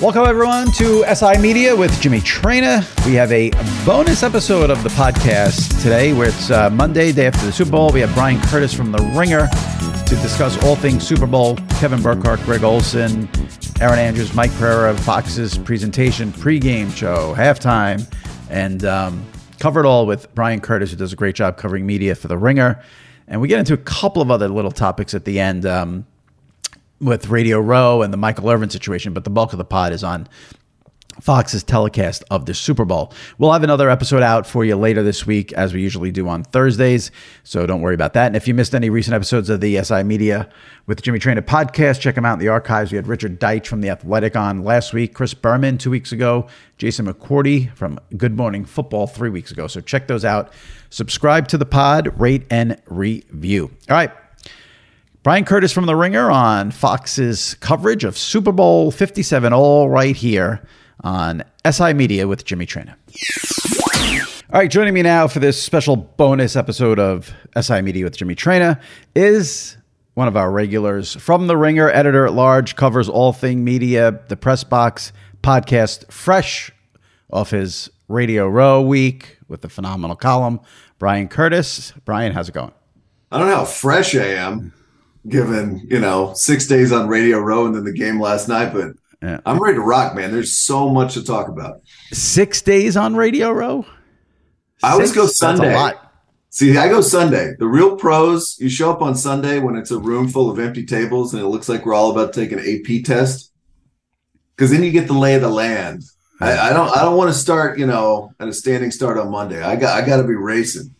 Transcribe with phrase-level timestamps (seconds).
[0.00, 2.84] Welcome, everyone, to SI Media with Jimmy Traina.
[3.04, 3.50] We have a
[3.84, 7.90] bonus episode of the podcast today where it's uh, Monday, day after the Super Bowl.
[7.90, 11.56] We have Bryan Curtis from The Ringer to discuss all things Super Bowl.
[11.80, 13.28] Kevin Burkhardt, Greg Olsen,
[13.80, 18.06] Erin Andrews, Mike Pereira, Fox's presentation, pregame show, halftime,
[18.50, 19.26] and um,
[19.58, 22.38] cover it all with Bryan Curtis, who does a great job covering media for The
[22.38, 22.80] Ringer.
[23.26, 25.66] And we get into a couple of other little topics at the end.
[25.66, 26.06] Um,
[27.00, 30.02] with Radio Row and the Michael Irvin situation, but the bulk of the pod is
[30.02, 30.28] on
[31.20, 33.12] Fox's telecast of the Super Bowl.
[33.38, 36.44] We'll have another episode out for you later this week, as we usually do on
[36.44, 37.10] Thursdays.
[37.42, 38.28] So don't worry about that.
[38.28, 40.48] And if you missed any recent episodes of the SI Media
[40.86, 42.92] with Jimmy Traina podcast, check them out in the archives.
[42.92, 46.46] We had Richard Deitch from The Athletic on last week, Chris Berman two weeks ago,
[46.76, 49.66] Jason McCourty from Good Morning Football three weeks ago.
[49.66, 50.52] So check those out.
[50.90, 53.70] Subscribe to the pod, rate, and review.
[53.90, 54.12] All right.
[55.28, 60.66] Bryan Curtis from The Ringer on Fox's coverage of Super Bowl 57, all right here
[61.04, 62.94] on SI Media with Jimmy Traina.
[64.50, 67.30] All right, joining me now for this special bonus episode of
[67.60, 68.80] SI Media with Jimmy Traina
[69.14, 69.76] is
[70.14, 74.36] one of our regulars from The Ringer, editor at large, covers all thing media, the
[74.38, 75.12] Press Box
[75.42, 76.72] podcast, fresh
[77.30, 80.58] off his Radio Row week with the phenomenal column.
[80.98, 81.92] Bryan Curtis.
[82.06, 82.72] Bryan, how's it going?
[83.30, 84.72] I don't know how fresh I am
[85.26, 88.92] given you know six days on Radio Row and then the game last night, but
[89.22, 89.40] yeah.
[89.44, 90.30] I'm ready to rock, man.
[90.30, 91.80] There's so much to talk about.
[92.12, 93.84] Six days on Radio Row.
[94.82, 95.92] I always go Sunday.
[96.50, 97.54] See, I go Sunday.
[97.58, 100.86] The real pros, you show up on Sunday when it's a room full of empty
[100.86, 103.52] tables and it looks like we're all about to take an AP test.
[104.56, 106.02] Because then you get the lay of the land.
[106.40, 106.96] I, I don't.
[106.96, 109.60] I don't want to start, you know, at a standing start on Monday.
[109.60, 110.00] I got.
[110.00, 110.94] I got to be racing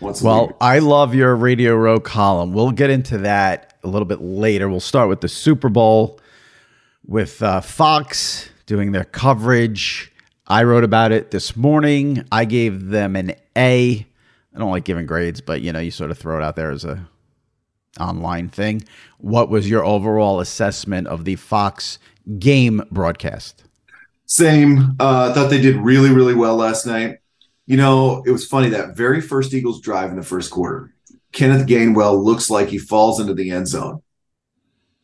[0.00, 2.52] well, I love your Radio Row column.
[2.52, 4.68] We'll get into that a little bit later.
[4.68, 6.20] We'll start with the Super Bowl
[7.06, 10.10] with uh, Fox doing their coverage.
[10.46, 12.24] I wrote about it this morning.
[12.30, 14.06] I gave them an A.
[14.54, 16.70] I don't like giving grades, but you know, you sort of throw it out there
[16.70, 17.08] as a
[18.00, 18.82] online thing.
[19.18, 21.98] What was your overall assessment of the Fox
[22.38, 23.64] game broadcast?
[24.26, 24.96] Same.
[24.98, 27.18] Uh, I thought they did really, really well last night.
[27.66, 30.94] You know, it was funny that very first Eagles drive in the first quarter.
[31.32, 34.02] Kenneth Gainwell looks like he falls into the end zone,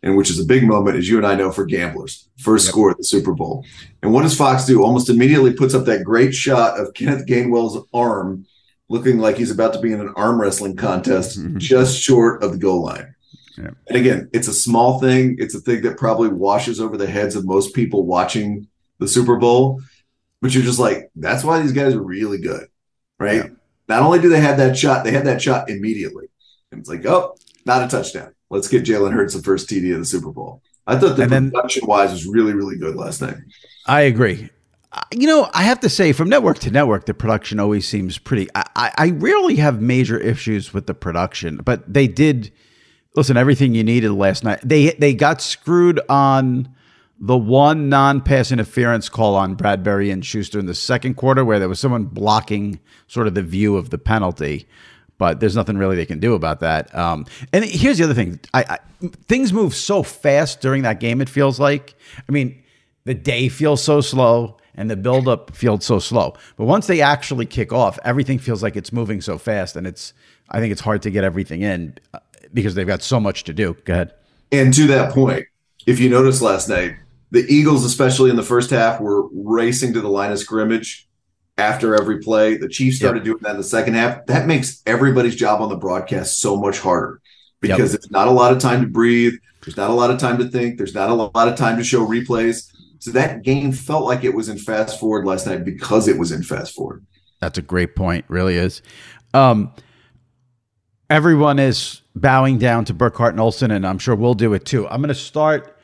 [0.02, 2.28] and which is a big moment, as you and I know, for gamblers.
[2.38, 2.72] First yep.
[2.72, 3.64] score at the Super Bowl.
[4.02, 4.82] And what does Fox do?
[4.82, 8.46] Almost immediately puts up that great shot of Kenneth Gainwell's arm,
[8.88, 11.58] looking like he's about to be in an arm wrestling contest, mm-hmm.
[11.58, 13.14] just short of the goal line.
[13.56, 13.76] Yep.
[13.88, 15.36] And again, it's a small thing.
[15.38, 18.68] It's a thing that probably washes over the heads of most people watching
[18.98, 19.80] the Super Bowl,
[20.40, 22.66] but you're just like, that's why these guys are really good,
[23.18, 23.36] right?
[23.36, 23.48] Yeah.
[23.88, 26.26] Not only do they have that shot, they had that shot immediately.
[26.70, 28.34] And it's like, oh, not a touchdown.
[28.48, 30.62] Let's get Jalen Hurts the first TD of the Super Bowl.
[30.86, 33.36] I thought the And then- production wise was really, really good last night.
[33.86, 34.48] I agree.
[35.12, 38.48] You know, I have to say, from network to network, the production always seems pretty.
[38.56, 42.50] I, I, I rarely have major issues with the production, but they did.
[43.14, 44.58] Listen, everything you needed last night.
[44.64, 46.74] They they got screwed on
[47.20, 51.68] the one non-pass interference call on Bradberry and Schuster in the second quarter, where there
[51.68, 54.66] was someone blocking sort of the view of the penalty.
[55.18, 56.94] But there's nothing really they can do about that.
[56.94, 58.78] Um, and here's the other thing: I, I,
[59.28, 61.20] things move so fast during that game.
[61.20, 61.94] It feels like.
[62.26, 62.62] I mean,
[63.04, 66.34] the day feels so slow and the buildup feels so slow.
[66.56, 70.14] But once they actually kick off, everything feels like it's moving so fast, and it's.
[70.48, 72.18] I think it's hard to get everything in uh,
[72.54, 73.76] because they've got so much to do.
[73.84, 74.14] Go ahead.
[74.50, 75.44] And to that point,
[75.86, 76.96] if you noticed last night,
[77.30, 81.08] the Eagles, especially in the first half, were racing to the line of scrimmage
[81.56, 82.56] after every play.
[82.56, 84.26] The Chiefs started doing that in the second half.
[84.26, 87.20] That makes everybody's job on the broadcast so much harder
[87.60, 89.34] because there's not a lot of time to breathe.
[89.62, 90.78] There's not a lot of time to think.
[90.78, 92.72] There's not a lot of time to show replays.
[92.98, 96.32] So that game felt like it was in fast forward last night because it was
[96.32, 97.04] in fast forward.
[97.40, 98.24] That's a great point.
[98.28, 98.82] Really is.
[99.32, 99.72] Um,
[101.08, 104.88] everyone is bowing down to Burkhardt and Olsen, and I'm sure we'll do it too.
[104.88, 105.79] I'm going to start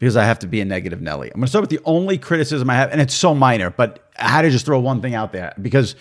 [0.00, 1.28] because I have to be a negative Nelly.
[1.28, 4.10] I'm going to start with the only criticism I have, and it's so minor, but
[4.18, 5.94] I had to just throw one thing out there because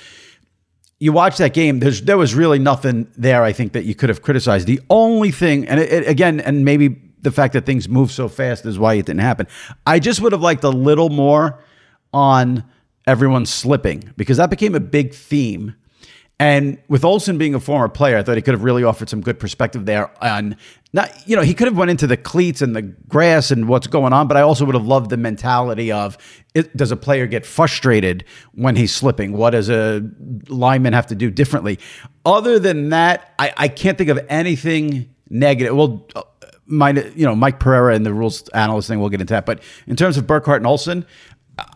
[0.99, 1.79] you watch that game.
[1.79, 3.43] There's there was really nothing there.
[3.43, 4.67] I think that you could have criticized.
[4.67, 8.29] The only thing, and it, it, again, and maybe the fact that things move so
[8.29, 9.47] fast is why it didn't happen.
[9.85, 11.61] I just would have liked a little more
[12.13, 12.63] on
[13.05, 15.75] everyone slipping because that became a big theme.
[16.41, 19.19] And with Olsen being a former player, I thought he could have really offered some
[19.19, 20.55] good perspective there on
[20.93, 23.87] not, you know, he could have went into the cleats and the grass and what's
[23.87, 26.17] going on, but I also would have loved the mentality of
[26.55, 29.33] it, does a player get frustrated when he's slipping?
[29.33, 30.01] What does a
[30.47, 31.77] lineman have to do differently?
[32.25, 35.75] Other than that, I, I can't think of anything negative.
[35.75, 36.23] Well, uh,
[36.65, 39.45] my, you know, Mike Pereira and the rules analyst thing, we'll get into that.
[39.45, 41.05] But in terms of Burkhardt and Olsen,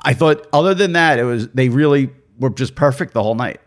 [0.04, 2.10] I thought other than that, it was, they really
[2.40, 3.60] were just perfect the whole night.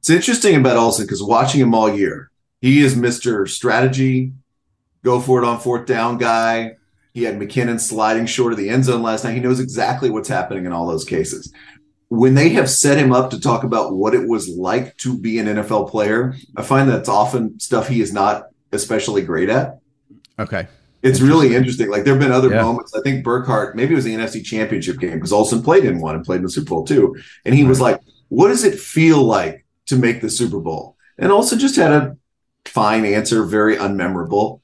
[0.00, 2.30] It's interesting about Olsen because watching him all year,
[2.60, 3.48] he is Mr.
[3.48, 4.32] Strategy,
[5.04, 6.72] go for it on fourth down guy.
[7.14, 9.34] He had McKinnon sliding short of the end zone last night.
[9.34, 11.52] He knows exactly what's happening in all those cases.
[12.10, 15.38] When they have set him up to talk about what it was like to be
[15.38, 19.78] an NFL player, I find that's often stuff he is not especially great at.
[20.38, 20.68] Okay.
[21.02, 21.90] It's really interesting.
[21.90, 22.62] Like there have been other Yeah.
[22.62, 22.94] moments.
[22.94, 26.14] I think Burkhardt, maybe it was the NFC Championship game because Olsen played in one
[26.14, 27.14] and played in the Super Bowl too.
[27.44, 31.32] And he was like, "What does it feel like to make the Super Bowl?" And
[31.32, 32.16] Olsen just had a
[32.64, 34.60] fine answer, very unmemorable.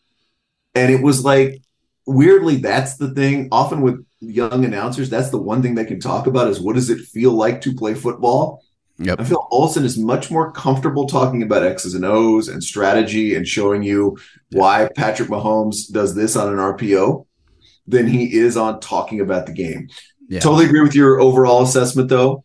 [0.75, 1.63] And it was like,
[2.07, 3.49] weirdly, that's the thing.
[3.53, 6.91] Often with young announcers, that's the one thing they can talk about is what does
[6.91, 8.63] it feel like to play football.
[8.99, 9.21] Yep.
[9.21, 13.47] I feel Olsen is much more comfortable talking about X's and O's and strategy and
[13.47, 14.17] showing you
[14.53, 17.27] why Patrick Mahomes does this on an RPO
[17.89, 19.89] than he is on talking about the game.
[20.29, 20.41] Yeah.
[20.41, 22.45] Totally agree with your overall assessment, though.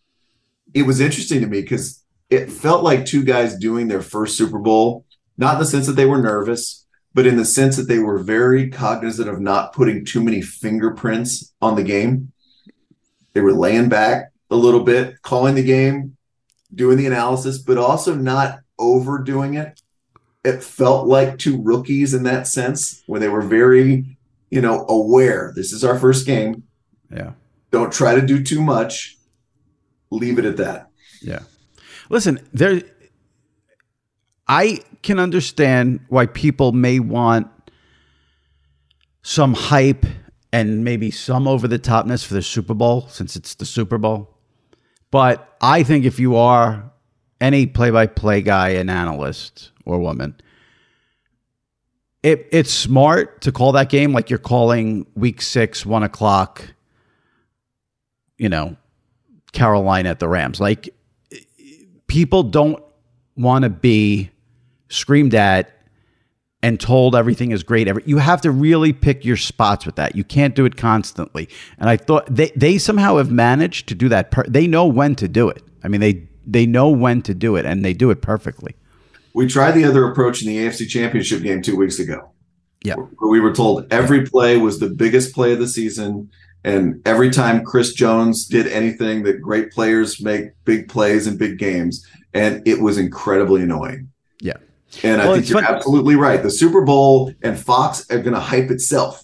[0.73, 1.98] It was interesting to me because
[2.29, 5.05] it felt like two guys doing their first Super Bowl,
[5.37, 8.19] not in the sense that they were nervous, but in the sense that they were
[8.19, 12.31] very cognizant of not putting too many fingerprints on the game.
[13.33, 16.17] They were laying back a little bit, calling the game,
[16.73, 19.81] doing the analysis, but also not overdoing it.
[20.43, 24.17] It felt like two rookies in that sense, where they were very,
[24.49, 25.51] you know, aware.
[25.55, 26.63] This is our first game.
[27.11, 27.31] Yeah.
[27.71, 29.17] Don't try to do too much.
[30.11, 30.89] Leave it at that.
[31.21, 31.41] Yeah.
[32.09, 32.81] Listen, there
[34.47, 37.47] I can understand why people may want
[39.21, 40.05] some hype
[40.51, 44.35] and maybe some over the topness for the Super Bowl since it's the Super Bowl.
[45.11, 46.91] But I think if you are
[47.39, 50.35] any play by play guy, an analyst or woman,
[52.23, 56.73] it, it's smart to call that game like you're calling week six, one o'clock,
[58.37, 58.75] you know,
[59.51, 60.59] Carolina at the Rams.
[60.59, 60.89] Like
[62.09, 62.83] people don't
[63.37, 64.29] want to be
[64.89, 65.71] screamed at
[66.61, 67.87] and told everything is great.
[67.87, 70.15] Every you have to really pick your spots with that.
[70.17, 71.47] You can't do it constantly.
[71.77, 74.31] And I thought they they somehow have managed to do that.
[74.31, 75.63] Per- they know when to do it.
[75.83, 78.75] I mean they they know when to do it and they do it perfectly.
[79.33, 82.31] We tried the other approach in the AFC Championship game two weeks ago.
[82.83, 82.95] Yeah.
[82.95, 86.31] Where we were told every play was the biggest play of the season.
[86.63, 91.57] And every time Chris Jones did anything, that great players make big plays in big
[91.57, 92.05] games.
[92.33, 94.11] And it was incredibly annoying.
[94.41, 94.57] Yeah.
[95.03, 96.43] And I think you're fun- absolutely right.
[96.43, 99.23] The Super Bowl and Fox are going to hype itself.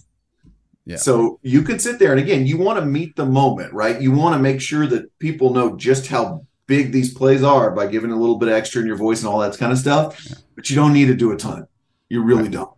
[0.86, 0.96] Yeah.
[0.96, 4.00] So you can sit there and again, you want to meet the moment, right?
[4.00, 7.86] You want to make sure that people know just how big these plays are by
[7.86, 10.24] giving a little bit extra in your voice and all that kind of stuff.
[10.28, 10.36] Yeah.
[10.54, 11.66] But you don't need to do a ton.
[12.08, 12.52] You really right.
[12.52, 12.75] don't.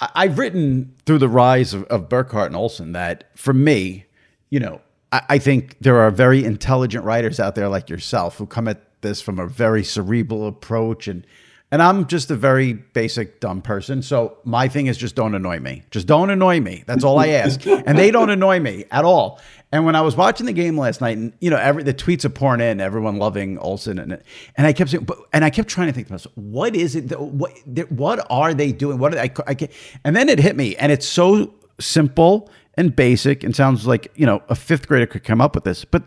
[0.00, 4.06] I've written through the rise of, of Burkhardt and Olsen that for me,
[4.48, 4.80] you know,
[5.12, 8.82] I, I think there are very intelligent writers out there like yourself who come at
[9.02, 11.26] this from a very cerebral approach and
[11.72, 14.02] and I'm just a very basic dumb person.
[14.02, 15.84] So my thing is just don't annoy me.
[15.92, 16.82] Just don't annoy me.
[16.84, 17.64] That's all I ask.
[17.64, 19.40] and they don't annoy me at all.
[19.72, 22.24] And when I was watching the game last night, and you know, every the tweets
[22.24, 24.20] are pouring in, everyone loving Olsen, and
[24.56, 26.96] and I kept saying, but, and I kept trying to think to myself, what is
[26.96, 27.08] it?
[27.08, 27.52] That, what
[27.90, 28.98] what are they doing?
[28.98, 29.68] What are they, I, I
[30.04, 34.26] and then it hit me, and it's so simple and basic, and sounds like you
[34.26, 36.02] know a fifth grader could come up with this, but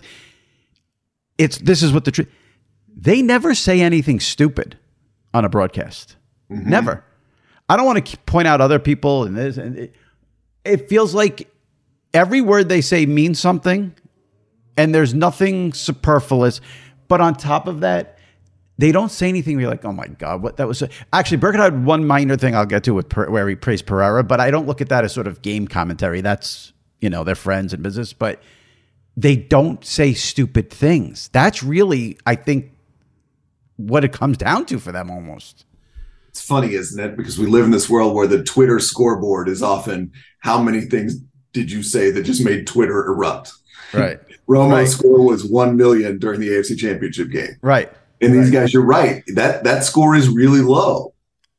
[1.37, 2.29] it's this is what the truth.
[2.95, 4.77] They never say anything stupid
[5.33, 6.17] on a broadcast.
[6.51, 6.69] Mm-hmm.
[6.69, 7.05] Never.
[7.69, 9.95] I don't want to point out other people and this, and it,
[10.65, 11.49] it feels like
[12.13, 13.95] every word they say means something
[14.77, 16.61] and there's nothing superfluous.
[17.07, 18.17] But on top of that,
[18.77, 20.81] they don't say anything you're like, oh my God, what that was.
[20.81, 20.89] A-.
[21.11, 24.23] Actually, Burkhardt had one minor thing I'll get to with per- where he praised Pereira,
[24.23, 26.21] but I don't look at that as sort of game commentary.
[26.21, 28.41] That's, you know, they're friends and business, but
[29.15, 31.29] they don't say stupid things.
[31.29, 32.71] That's really, I think,
[33.77, 35.65] what it comes down to for them almost.
[36.29, 37.15] It's funny, isn't it?
[37.15, 41.17] Because we live in this world where the Twitter scoreboard is often how many things
[41.53, 43.53] did you say that just made Twitter erupt?
[43.93, 44.19] Right.
[44.47, 44.87] Romo's right.
[44.87, 47.57] score was one million during the AFC Championship game.
[47.61, 47.91] Right.
[48.19, 49.23] And these guys, you're right.
[49.35, 51.13] That that score is really low.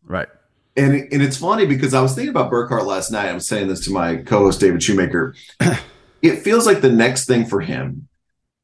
[0.04, 0.28] Right.
[0.76, 3.28] And and it's funny because I was thinking about Burkhardt last night.
[3.28, 5.34] I'm saying this to my co-host David Shoemaker.
[6.22, 8.08] it feels like the next thing for him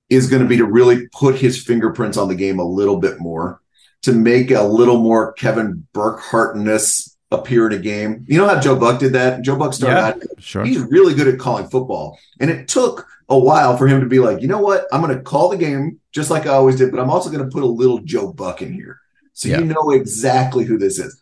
[0.08, 3.20] is going to be to really put his fingerprints on the game a little bit
[3.20, 3.60] more,
[4.02, 8.24] to make a little more Kevin Burkhardtness appear in a game.
[8.28, 9.42] You know how Joe Buck did that?
[9.42, 10.64] Joe Buck started yeah, out, sure.
[10.64, 12.18] he's really good at calling football.
[12.40, 14.86] And it took a while for him to be like, you know what?
[14.92, 17.44] I'm going to call the game just like I always did, but I'm also going
[17.44, 18.98] to put a little Joe Buck in here.
[19.32, 19.60] So yeah.
[19.60, 21.18] you know exactly who this is.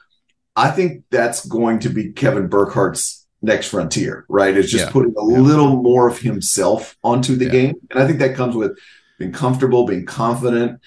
[0.57, 4.57] I think that's going to be Kevin Burkhardt's next frontier, right?
[4.57, 4.91] Is just yeah.
[4.91, 7.75] putting a little more of himself onto the game.
[7.91, 8.77] And I think that comes with
[9.19, 10.81] being comfortable, being confident,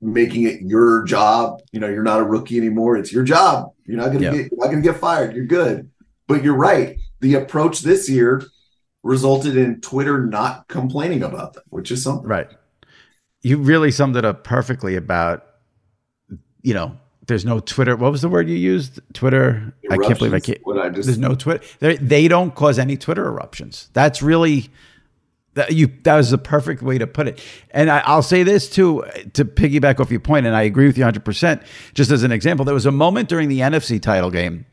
[0.00, 1.60] making it your job.
[1.72, 2.96] You know, you're not a rookie anymore.
[2.96, 3.72] It's your job.
[3.84, 5.34] You're not gonna get you're not gonna get fired.
[5.34, 5.90] You're good.
[6.26, 6.98] But you're right.
[7.20, 8.42] The approach this year
[9.02, 12.28] resulted in Twitter not complaining about them, which is something.
[12.28, 12.48] Right.
[13.42, 15.46] You really summed it up perfectly about,
[16.62, 17.96] you know, there's no Twitter.
[17.96, 19.00] What was the word you used?
[19.12, 19.72] Twitter.
[19.82, 20.58] Eruptions, I can't believe I can't.
[20.78, 21.64] I just, there's no Twitter.
[21.78, 23.88] They, they don't cause any Twitter eruptions.
[23.92, 24.68] That's really
[25.54, 27.42] that you that was the perfect way to put it.
[27.70, 29.04] And I, will say this too
[29.34, 31.24] to piggyback off your point, and I agree with you 100.
[31.24, 31.62] percent
[31.94, 34.66] Just as an example, there was a moment during the NFC title game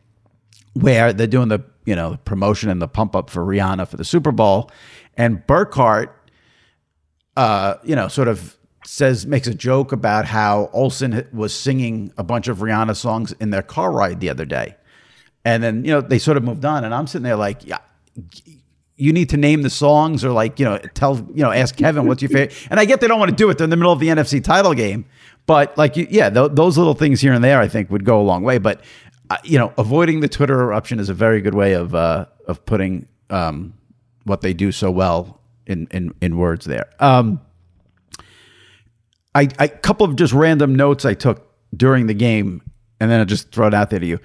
[0.74, 4.06] where they're doing the you know promotion and the pump up for Rihanna for the
[4.06, 4.72] Super Bowl,
[5.16, 6.16] and Burkhardt,
[7.36, 8.56] uh, you know, sort of
[8.86, 13.50] says makes a joke about how Olsen was singing a bunch of Rihanna songs in
[13.50, 14.76] their car ride the other day,
[15.44, 17.80] and then you know they sort of moved on, and I'm sitting there like, yeah
[18.98, 22.08] you need to name the songs or like you know tell you know ask Kevin
[22.08, 22.68] what's your favorite.
[22.70, 24.08] And I get they don't want to do it; they're in the middle of the
[24.08, 25.06] NFC title game.
[25.46, 28.24] But like yeah, th- those little things here and there, I think would go a
[28.24, 28.58] long way.
[28.58, 28.82] But
[29.30, 32.66] uh, you know, avoiding the Twitter eruption is a very good way of uh, of
[32.66, 33.74] putting um,
[34.24, 36.90] what they do so well in in in words there.
[37.00, 37.40] Um,
[39.36, 42.64] I a couple of just random notes I took during the game,
[43.00, 44.20] and then I'll just throw it out there to you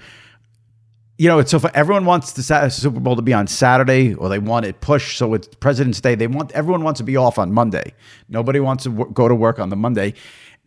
[1.17, 4.39] you know, it's so everyone wants the Super Bowl to be on Saturday, or they
[4.39, 5.17] want it pushed.
[5.17, 6.15] So it's President's Day.
[6.15, 7.93] They want everyone wants to be off on Monday.
[8.29, 10.13] Nobody wants to w- go to work on the Monday.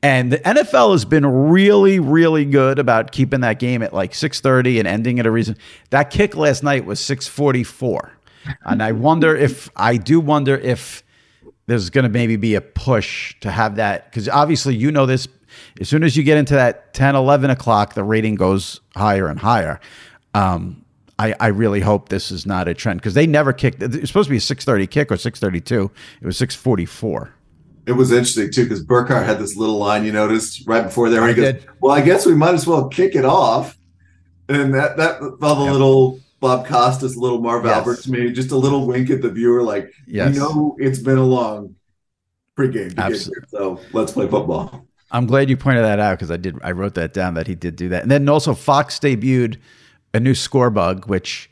[0.02, 4.40] And the NFL has been really, really good about keeping that game at like six
[4.40, 5.56] thirty and ending at a reason.
[5.90, 8.12] That kick last night was six forty four,
[8.64, 11.02] and I wonder if I do wonder if
[11.66, 15.26] there's going to maybe be a push to have that because obviously you know this.
[15.80, 19.38] As soon as you get into that 10, 11 o'clock, the rating goes higher and
[19.38, 19.80] higher.
[20.36, 20.84] Um,
[21.18, 23.82] I, I really hope this is not a trend because they never kicked.
[23.82, 25.90] It was supposed to be a six thirty kick or six thirty two.
[26.20, 27.32] It was six forty four.
[27.86, 31.26] It was interesting too because Burkhardt had this little line you noticed right before there.
[31.26, 31.66] He goes, did.
[31.80, 33.78] "Well, I guess we might as well kick it off,"
[34.48, 35.72] and that that felt a yep.
[35.72, 37.74] little Bob Costas, a little Marv yes.
[37.74, 40.34] Albert to me, just a little wink at the viewer, like, yes.
[40.34, 41.76] "You know, it's been a long
[42.58, 43.40] pregame Absolutely.
[43.40, 46.58] here, so let's play football." I'm glad you pointed that out because I did.
[46.62, 49.56] I wrote that down that he did do that, and then also Fox debuted
[50.16, 51.50] a new score bug, which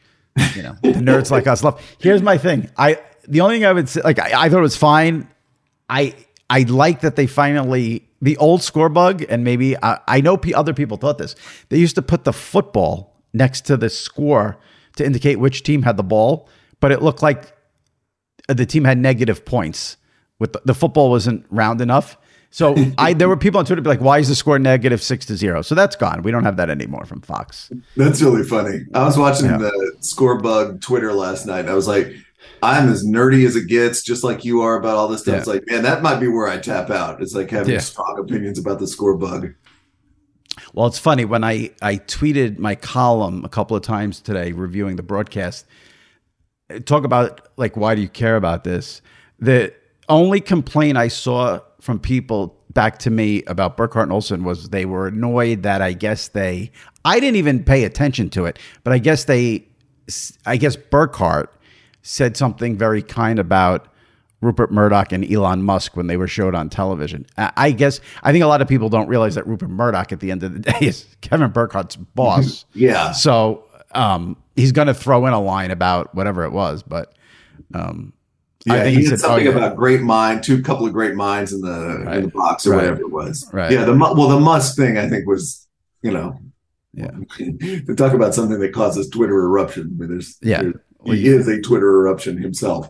[0.54, 1.80] you know the nerds like us love.
[2.00, 2.68] Here's my thing.
[2.76, 5.28] I the only thing I would say, like I, I thought it was fine.
[5.88, 6.14] I
[6.50, 10.54] I like that they finally the old score bug, and maybe I, I know p-
[10.54, 11.37] other people thought this.
[11.68, 14.59] They used to put the football next to the score
[14.97, 16.49] to indicate which team had the ball.
[16.80, 17.52] but it looked like
[18.49, 19.97] uh, the team had negative points.
[20.38, 22.16] With the, the football wasn't round enough.
[22.54, 25.26] So I there were people on Twitter be like, "Why is the score negative six
[25.26, 25.61] to zero?
[25.61, 26.23] So that's gone.
[26.23, 27.68] We don't have that anymore from Fox.
[27.96, 28.84] That's really funny.
[28.94, 29.58] I was watching yeah.
[29.58, 31.61] the score bug Twitter last night.
[31.61, 32.14] And I was like,
[32.62, 35.32] I'm as nerdy as it gets, just like you are about all this stuff.
[35.32, 35.38] Yeah.
[35.38, 37.20] It's like, man, that might be where I tap out.
[37.20, 37.80] It's like having yeah.
[37.80, 39.52] strong opinions about the score bug.
[40.75, 44.94] Well, it's funny when I I tweeted my column a couple of times today reviewing
[44.94, 45.66] the broadcast.
[46.84, 49.02] Talk about like why do you care about this?
[49.40, 49.75] The
[50.08, 54.87] only complaint I saw from people back to me about Burkhardt and Olsen was they
[54.87, 56.71] were annoyed that I guess they
[57.05, 59.67] I didn't even pay attention to it, but I guess they
[60.47, 61.53] I guess Burkhardt
[62.00, 63.88] said something very kind about
[64.41, 67.26] Rupert Murdoch and Elon Musk when they were showed on television.
[67.37, 70.31] I guess I think a lot of people don't realize that Rupert Murdoch at the
[70.31, 72.64] end of the day is Kevin Burkhardt's boss.
[72.73, 73.12] yeah.
[73.12, 77.14] So um, he's going to throw in a line about whatever it was, but
[77.75, 78.14] um,
[78.66, 79.56] yeah, I think he, he said something oh, yeah.
[79.56, 82.16] about great mind, two couple of great minds in the right.
[82.16, 82.76] in the box or right.
[82.76, 83.49] whatever it was.
[83.52, 83.71] Right.
[83.71, 83.85] Yeah.
[83.85, 85.66] The well, the Musk thing I think was
[86.02, 86.38] you know,
[86.92, 89.94] yeah, to talk about something that causes Twitter eruption.
[89.97, 92.88] I mean, there's yeah, there, well, he is a Twitter eruption himself.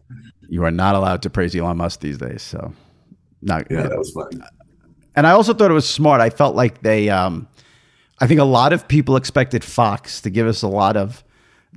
[0.48, 2.42] You are not allowed to praise Elon Musk these days.
[2.42, 2.72] So,
[3.42, 4.42] not yeah, that was funny.
[5.16, 6.20] And I also thought it was smart.
[6.20, 7.48] I felt like they, um,
[8.20, 11.24] I think a lot of people expected Fox to give us a lot of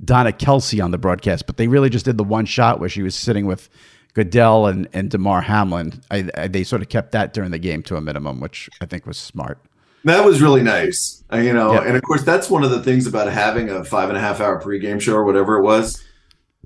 [0.04, 3.02] Donna Kelce on the broadcast, but they really just did the one shot where she
[3.02, 3.68] was sitting with
[4.14, 6.00] Goodell and, and Damar Hamlin.
[6.10, 8.86] I, I, they sort of kept that during the game to a minimum, which I
[8.86, 9.58] think was smart.
[10.04, 11.72] That was really nice, uh, you know.
[11.72, 14.40] And of course, that's one of the things about having a five and a half
[14.40, 16.02] hour pregame show or whatever it was.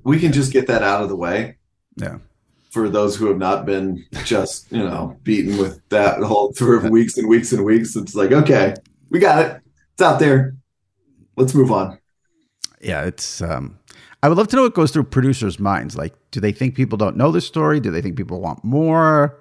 [0.03, 1.57] We can just get that out of the way.
[1.97, 2.19] Yeah.
[2.71, 7.17] For those who have not been just you know beaten with that whole through weeks
[7.17, 8.75] and weeks and weeks, it's like okay,
[9.09, 9.61] we got it.
[9.93, 10.55] It's out there.
[11.35, 11.97] Let's move on
[12.83, 13.41] yeah, it's.
[13.41, 13.79] Um,
[14.21, 15.97] I would love to know what goes through producers' minds.
[15.97, 17.79] Like, do they think people don't know the story?
[17.79, 19.39] Do they think people want more?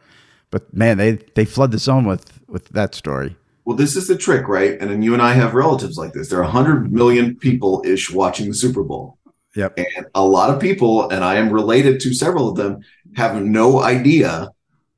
[0.50, 3.36] But man, they they flood the zone with with that story.
[3.64, 4.76] Well, this is the trick, right?
[4.80, 6.28] And then you and I have relatives like this.
[6.28, 9.18] There are 100 million people ish watching the Super Bowl.
[9.54, 9.78] Yep.
[9.78, 12.80] And a lot of people, and I am related to several of them,
[13.14, 14.48] have no idea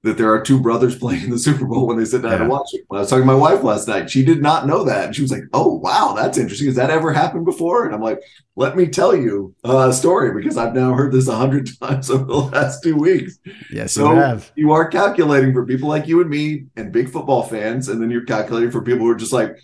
[0.04, 2.38] that there are two brothers playing in the Super Bowl when they sit down yeah.
[2.38, 2.84] to watch it.
[2.88, 5.06] When I was talking to my wife last night, she did not know that.
[5.06, 6.66] And she was like, Oh, wow, that's interesting.
[6.68, 7.86] Has that ever happened before?
[7.86, 8.20] And I'm like,
[8.54, 12.26] Let me tell you a story because I've now heard this a hundred times over
[12.26, 13.38] the last two weeks.
[13.72, 14.52] Yes, so you have.
[14.56, 17.88] You are calculating for people like you and me and big football fans.
[17.88, 19.56] And then you're calculating for people who are just like,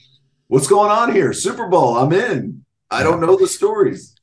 [0.49, 1.35] What's going on here?
[1.35, 2.65] Super Bowl, I'm in.
[2.91, 4.17] I don't know the stories.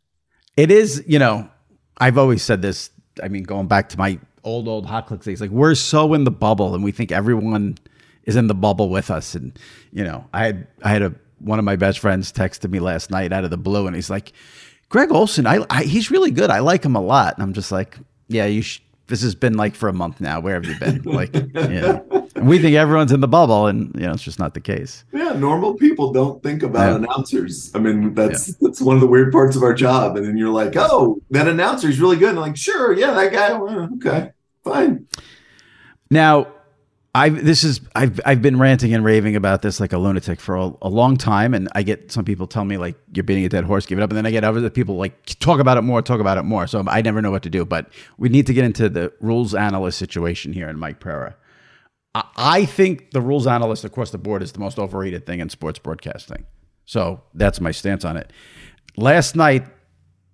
[0.57, 1.47] It is, you know,
[1.95, 2.89] I've always said this.
[3.23, 5.41] I mean, going back to my old old hot click days.
[5.41, 7.77] Like we're so in the bubble, and we think everyone
[8.23, 9.35] is in the bubble with us.
[9.35, 9.57] And
[9.91, 13.11] you know, I had I had a one of my best friends texted me last
[13.11, 14.31] night out of the blue, and he's like,
[14.89, 16.49] "Greg Olsen, I, I he's really good.
[16.49, 19.53] I like him a lot." And I'm just like, "Yeah, you." Sh- this has been
[19.53, 20.41] like for a month now.
[20.41, 21.01] Where have you been?
[21.17, 22.01] Like, yeah.
[22.35, 25.05] we think everyone's in the bubble, and you know it's just not the case.
[25.13, 26.95] Yeah, normal people don't think about yeah.
[26.97, 27.71] announcers.
[27.73, 28.55] I mean, that's yeah.
[28.61, 30.17] that's one of the weird parts of our job.
[30.17, 32.31] And then you're like, oh, that announcer is really good.
[32.31, 33.51] And like, sure, yeah, that guy.
[33.51, 34.31] okay,
[34.69, 35.07] fine.
[36.09, 36.47] Now,
[37.15, 40.55] I've this is I've I've been ranting and raving about this like a lunatic for
[40.55, 43.49] a, a, long time, and I get some people tell me like you're beating a
[43.49, 45.81] dead horse, give it up, and then I get other people like talk about it
[45.81, 46.67] more, talk about it more.
[46.67, 47.65] So I never know what to do.
[47.65, 51.35] But we need to get into the rules analyst situation here in Mike Pereira.
[52.13, 55.49] I, I think the rules analyst across the board is the most overrated thing in
[55.49, 56.45] sports broadcasting.
[56.85, 58.31] So that's my stance on it.
[58.95, 59.65] Last night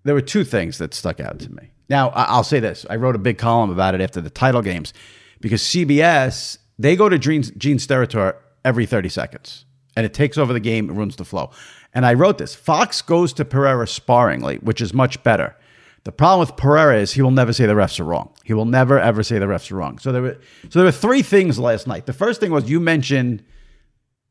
[0.03, 1.72] there were two things that stuck out to me.
[1.93, 2.87] Now, I'll say this.
[2.89, 4.95] I wrote a big column about it after the title games
[5.41, 10.53] because CBS, they go to Gene, Gene Steratore every 30 seconds and it takes over
[10.53, 11.51] the game, it ruins the flow.
[11.93, 15.55] And I wrote this Fox goes to Pereira sparingly, which is much better.
[16.03, 18.33] The problem with Pereira is he will never say the refs are wrong.
[18.43, 19.99] He will never ever say the refs are wrong.
[19.99, 22.07] So there were so there were three things last night.
[22.07, 23.43] The first thing was you mentioned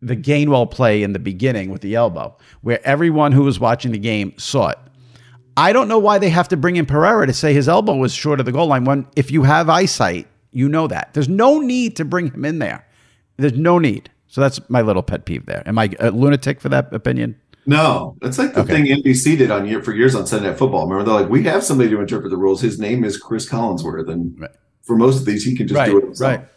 [0.01, 3.98] the Gainwell play in the beginning with the elbow, where everyone who was watching the
[3.98, 4.79] game saw it.
[5.57, 8.15] I don't know why they have to bring in Pereira to say his elbow was
[8.15, 8.85] short of the goal line.
[8.85, 11.15] When if you have eyesight, you know that.
[11.15, 12.87] There's no need to bring him in there.
[13.37, 14.11] There's no need.
[14.29, 15.62] So that's my little pet peeve there.
[15.67, 17.38] Am I a lunatic for that opinion?
[17.67, 18.83] No, that's like the okay.
[18.83, 20.88] thing NBC did on year for years on Sunday Night Football.
[20.88, 22.61] Remember, they're like, we have somebody to interpret the rules.
[22.61, 24.51] His name is Cris Collinsworth, and right.
[24.83, 26.41] for most of these, he can just right, do it himself.
[26.41, 26.49] Right.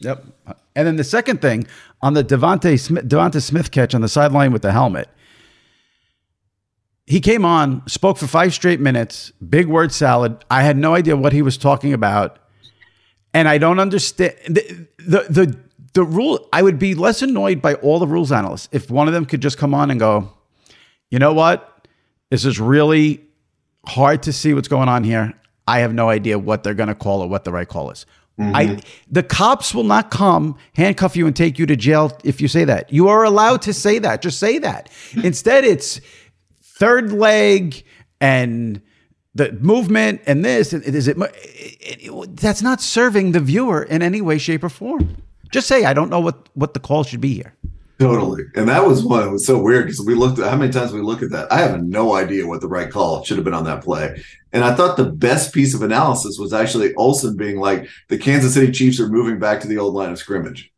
[0.00, 0.24] Yep.
[0.74, 1.66] And then the second thing
[2.02, 5.08] on the DeVonta Smith, DeVonta Smith catch on the sideline with the helmet,
[7.10, 10.44] he came on, spoke for five straight minutes, big word salad.
[10.48, 12.38] I had no idea what he was talking about.
[13.34, 15.58] And I don't understand the, the, the,
[15.92, 16.48] the rule.
[16.52, 19.42] I would be less annoyed by all the rules analysts if one of them could
[19.42, 20.32] just come on and go,
[21.10, 21.88] you know what?
[22.30, 23.20] This is really
[23.88, 25.34] hard to see what's going on here.
[25.66, 28.06] I have no idea what they're going to call or what the right call is.
[28.38, 28.54] Mm-hmm.
[28.54, 32.46] I the cops will not come handcuff you and take you to jail if you
[32.46, 32.92] say that.
[32.92, 34.22] You are allowed to say that.
[34.22, 34.88] Just say that.
[35.24, 36.00] Instead, it's
[36.80, 37.84] third leg
[38.20, 38.82] and
[39.34, 44.02] the movement and this and is it, it, it, that's not serving the viewer in
[44.02, 45.16] any way shape or form
[45.52, 47.54] just say i don't know what what the call should be here
[48.00, 48.44] Totally.
[48.56, 50.90] And that was one that was so weird because we looked at how many times
[50.90, 51.52] we look at that.
[51.52, 54.22] I have no idea what the right call should have been on that play.
[54.54, 58.54] And I thought the best piece of analysis was actually olsen being like, the Kansas
[58.54, 60.72] City Chiefs are moving back to the old line of scrimmage.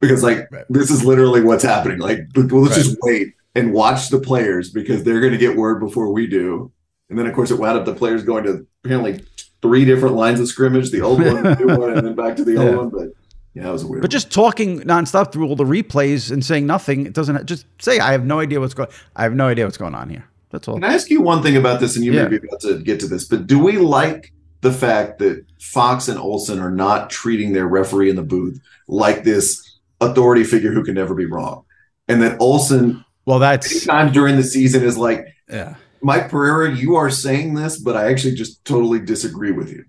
[0.00, 0.64] Because like Right.
[0.70, 1.98] this is literally what's happening.
[1.98, 2.72] Like let's Right.
[2.72, 6.72] just wait and watch the players because they're gonna get word before we do.
[7.10, 9.24] And then of course it wound up the players going to apparently
[9.62, 12.44] three different lines of scrimmage, the old one, the new one, and then back to
[12.44, 12.76] the old Yeah.
[12.76, 12.88] one.
[12.90, 13.08] But
[13.54, 17.06] yeah, it was weird but just talking nonstop through all the replays and saying nothing
[17.06, 19.76] it doesn't just say i have no idea what's going i have no idea what's
[19.76, 21.94] going on here that's all Can I ask you one thing about this?
[21.94, 22.24] And you Yeah.
[22.24, 26.08] may be about to get to this, but do we like the fact that Fox
[26.08, 29.62] and Olsen are not treating their referee in the booth like this
[30.00, 31.62] authority figure who can never be wrong?
[32.08, 36.96] And that Olsen, well that's times during the season, is like, yeah Mike Pereira, you
[36.96, 39.86] are saying this, but I actually just totally disagree with you.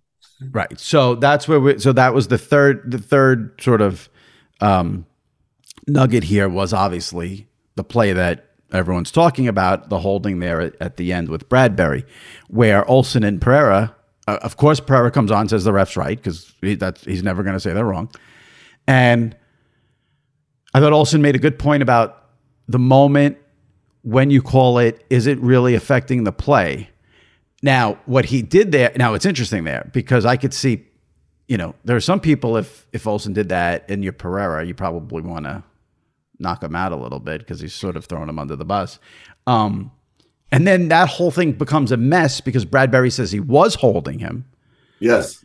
[0.51, 0.79] Right.
[0.79, 4.09] So that's where we so that was the third the third sort of
[4.61, 5.05] um
[5.87, 10.97] nugget here was obviously the play that everyone's talking about, the holding there at, at
[10.97, 12.05] the end with Bradberry,
[12.47, 13.93] where Olsen and Pereira,
[14.27, 17.43] uh, of course Pereira comes on says the ref's right because he, that's he's never
[17.43, 18.09] going to say they're wrong.
[18.87, 19.35] And
[20.73, 22.24] I thought Olsen made a good point about
[22.67, 23.38] the moment
[24.01, 26.89] when you call it, is it really affecting the play?
[27.63, 30.86] Now, what he did there, now it's interesting there because I could see,
[31.47, 34.73] you know, there are some people if if Olsen did that and you're Pereira, you
[34.73, 35.63] probably want to
[36.39, 38.99] knock him out a little bit because he's sort of throwing him under the bus.
[39.47, 39.91] Um,
[40.51, 44.45] and then that whole thing becomes a mess because Bradberry says he was holding him.
[44.99, 45.43] Yes.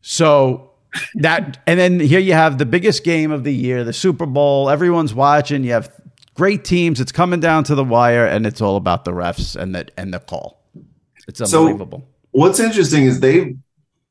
[0.00, 0.72] So
[1.16, 4.70] that, and then here you have the biggest game of the year, the Super Bowl.
[4.70, 5.64] Everyone's watching.
[5.64, 5.92] You have
[6.38, 7.00] great teams.
[7.00, 10.14] It's coming down to the wire, and it's all about the refs and the and
[10.14, 10.62] the call.
[11.26, 12.08] It's So- unbelievable.
[12.30, 13.56] What's interesting is they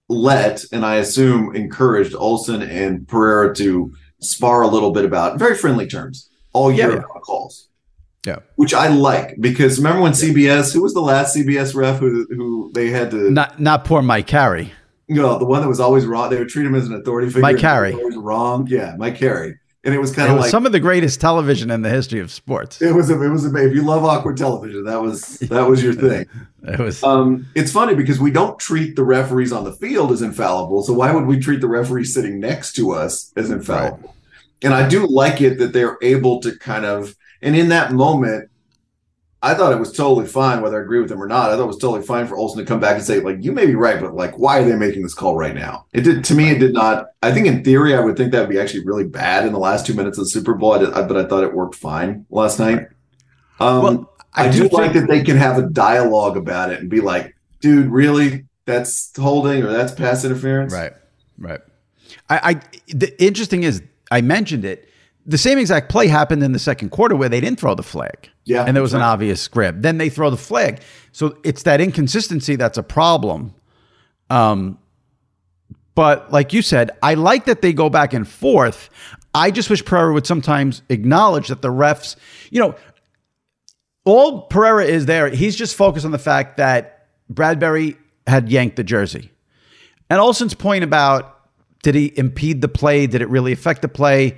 [0.09, 5.55] let, and I assume encouraged Olsen and Pereira to spar a little bit about very
[5.55, 7.21] friendly terms all year Yeah, yeah.
[7.25, 7.69] calls.
[8.25, 8.39] yeah.
[8.55, 12.71] which I like because remember when CBS, who was the last CBS ref who who
[12.73, 14.73] they had to, Not not poor Mike Carey.
[15.07, 16.29] you know, the one that was always wrong.
[16.29, 17.41] They would treat him as an authority figure.
[17.43, 17.93] Mike Carey.
[17.93, 18.67] always wrong.
[18.69, 19.55] Yeah, Mike Carey,
[19.87, 22.29] and it was kind of like some of the greatest television in the history of
[22.29, 22.81] sports.
[22.81, 23.09] it was.
[23.09, 23.45] A, it was.
[23.45, 26.25] A, if you love awkward television, that was that was your thing.
[26.63, 30.21] It was Um, it's funny because we don't treat the referees on the field as
[30.21, 30.83] infallible.
[30.83, 34.13] So why would we treat the referee sitting next to us as infallible?
[34.61, 38.49] And I do like it that they're able to kind of, and in that moment,
[39.41, 41.51] I thought it was totally fine whether I agree with them or not.
[41.51, 43.51] I thought it was totally fine for Olsen to come back and say, like, you
[43.51, 45.85] may be right, but like, why are they making this call right now?
[45.93, 46.49] It did to me.
[46.49, 47.07] It did not.
[47.21, 49.59] I think in theory, I would think that would be actually really bad in the
[49.59, 50.73] last two minutes of the Super Bowl.
[50.73, 52.87] I did, I, but I thought it worked fine last night.
[53.59, 56.79] Um, Well, I, I do do like that they can have a dialogue about it
[56.79, 58.45] and be like, dude, really?
[58.65, 60.73] That's holding or that's pass interference?
[60.73, 60.93] right,
[61.37, 61.61] right.
[62.29, 64.89] I, I the interesting is I mentioned it.
[65.27, 68.29] The same exact play happened in the second quarter where they didn't throw the flag.
[68.45, 69.81] Yeah, and there was that's an obvious script.
[69.81, 70.81] Then they throw the flag.
[71.11, 73.53] So it's that inconsistency that's a problem.
[74.29, 74.79] Um,
[75.95, 78.89] but like you said, I like that they go back and forth.
[79.33, 82.15] I just wish Pereira would sometimes acknowledge that the refs,
[82.51, 82.75] you know,
[84.05, 88.83] all Pereira is there, he's just focused on the fact that Bradberry had yanked the
[88.83, 89.31] jersey.
[90.09, 91.33] And Olsen's point about
[91.83, 93.07] did he impede the play?
[93.07, 94.37] Did it really affect the play?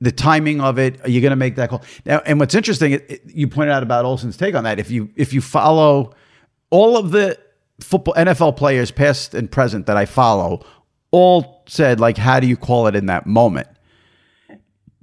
[0.00, 1.00] The timing of it?
[1.04, 2.20] Are you going to make that call now?
[2.26, 4.78] And what's interesting, it, it- you pointed out about Olsen's take on that.
[4.78, 6.14] If you if you follow
[6.70, 7.38] all of the
[7.80, 10.64] football NFL players, past and present, that I follow,
[11.12, 13.68] all said like, how do you call it in that moment?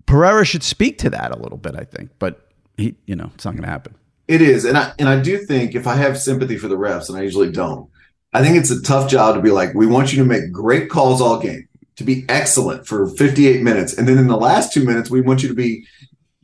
[0.05, 3.45] Pereira should speak to that a little bit, I think, but he, you know, it's
[3.45, 3.95] not going to happen.
[4.27, 7.09] It is, and I and I do think if I have sympathy for the refs,
[7.09, 7.89] and I usually don't,
[8.31, 10.89] I think it's a tough job to be like, we want you to make great
[10.89, 14.83] calls all game, to be excellent for 58 minutes, and then in the last two
[14.83, 15.85] minutes, we want you to be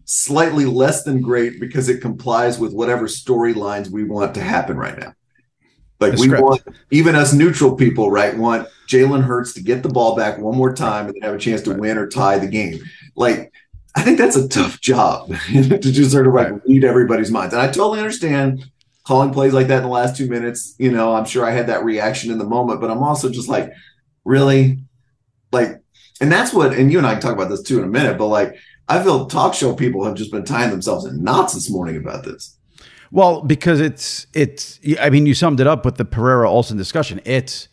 [0.06, 4.98] slightly less than great because it complies with whatever storylines we want to happen right
[4.98, 5.14] now.
[6.00, 8.36] Like we want even us neutral people, right?
[8.36, 11.40] Want Jalen Hurts to get the ball back one more time and then have a
[11.40, 12.80] chance to win or tie the game.
[13.16, 13.52] Like
[13.96, 16.62] I think that's a tough job to just sort of like Right.
[16.66, 17.54] read everybody's minds.
[17.54, 18.64] And I totally understand
[19.04, 20.76] calling plays like that in the last two minutes.
[20.80, 23.50] You know, I'm sure I had that reaction in the moment, but I'm also just
[23.50, 23.72] like,
[24.24, 24.80] really?
[25.52, 25.82] Like,
[26.22, 28.18] and that's what, and you and I can talk about this too in a minute,
[28.18, 28.56] but like,
[28.88, 32.26] I feel talk show people have just been tying themselves in knots this morning about
[32.26, 32.58] this.
[33.12, 37.22] Well, because it's it's I mean you summed it up with the Pereira Olsen discussion.
[37.26, 37.68] It's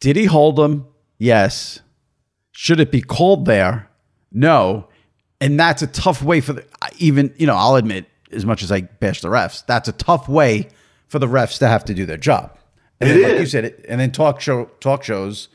[0.00, 0.86] Did he hold him?
[1.18, 1.80] Yes.
[2.52, 3.88] Should it be called there?
[4.32, 4.88] No.
[5.40, 6.64] And that's a tough way for the
[6.98, 10.28] even, you know, I'll admit, as much as I bash the refs, that's a tough
[10.28, 10.68] way
[11.06, 12.58] for the refs to have to do their job.
[13.00, 15.48] And It then, like you said it, and then talk show talk shows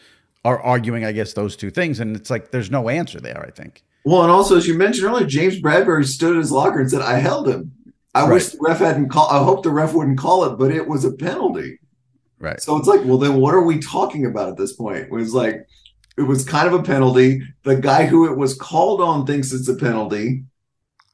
[0.46, 3.44] are arguing, I guess, those two things, and it's like there's no answer there.
[3.46, 3.84] I think.
[4.06, 7.02] Well, and also as you mentioned earlier, James Bradberry stood in his locker and said,
[7.02, 7.72] "I held him."
[8.16, 9.28] I wish the ref hadn't call.
[9.30, 11.80] I hope the ref wouldn't call it, but it was a penalty.
[12.40, 12.62] Right.
[12.62, 14.98] So it's like, well, then what are we talking about at this point?
[14.98, 15.66] It was like,
[16.18, 17.42] it was kind of a penalty.
[17.64, 20.44] The guy who it was called on thinks it's a penalty.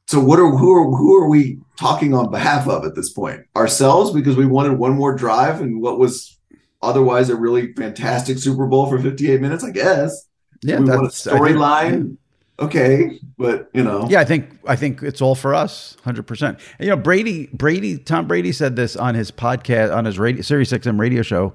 [0.08, 3.42] So what are who are who are we talking on behalf of at this point?
[3.56, 6.36] Ourselves because we wanted one more drive and what was
[6.82, 10.26] otherwise a really fantastic Super Bowl for 58 minutes, I guess.
[10.62, 12.16] Yeah, we a that's think- storyline.
[12.58, 16.58] Okay, but you know, Yeah, I think I think it's all for us, hundred percent.
[16.78, 20.70] You know, Brady, Brady, Tom Brady said this on his podcast on his radio Sirius
[20.70, 21.54] XM radio show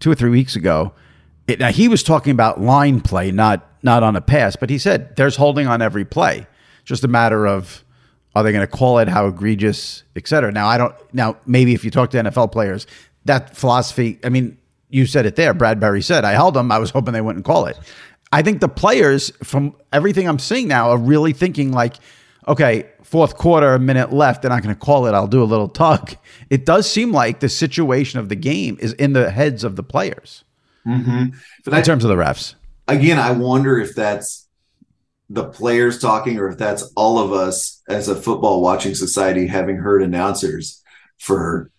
[0.00, 0.92] two or three weeks ago.
[1.46, 4.78] It, now he was talking about line play, not not on a pass, but he
[4.78, 6.48] said there's holding on every play.
[6.84, 7.84] Just a matter of
[8.34, 10.50] are they going to call it, how egregious, et cetera.
[10.50, 10.94] Now I don't.
[11.14, 12.88] Now maybe if you talk to NFL players,
[13.24, 14.18] that philosophy.
[14.24, 14.58] I mean,
[14.90, 15.54] you said it there.
[15.54, 16.70] Bradberry said I held them.
[16.72, 17.78] I was hoping they wouldn't call it.
[18.32, 21.94] I think the players, from everything I'm seeing now, are really thinking like,
[22.46, 24.42] okay, fourth quarter, a minute left.
[24.42, 25.14] They're not going to call it.
[25.14, 26.14] I'll do a little tug.
[26.48, 29.82] It does seem like the situation of the game is in the heads of the
[29.82, 30.44] players
[30.86, 31.34] Mhm.
[31.64, 32.54] but I, in terms of the refs.
[32.88, 34.46] again, I wonder if that's
[35.28, 39.76] the players talking or if that's all of us as a football watching society having
[39.76, 40.82] heard announcers
[41.18, 41.70] for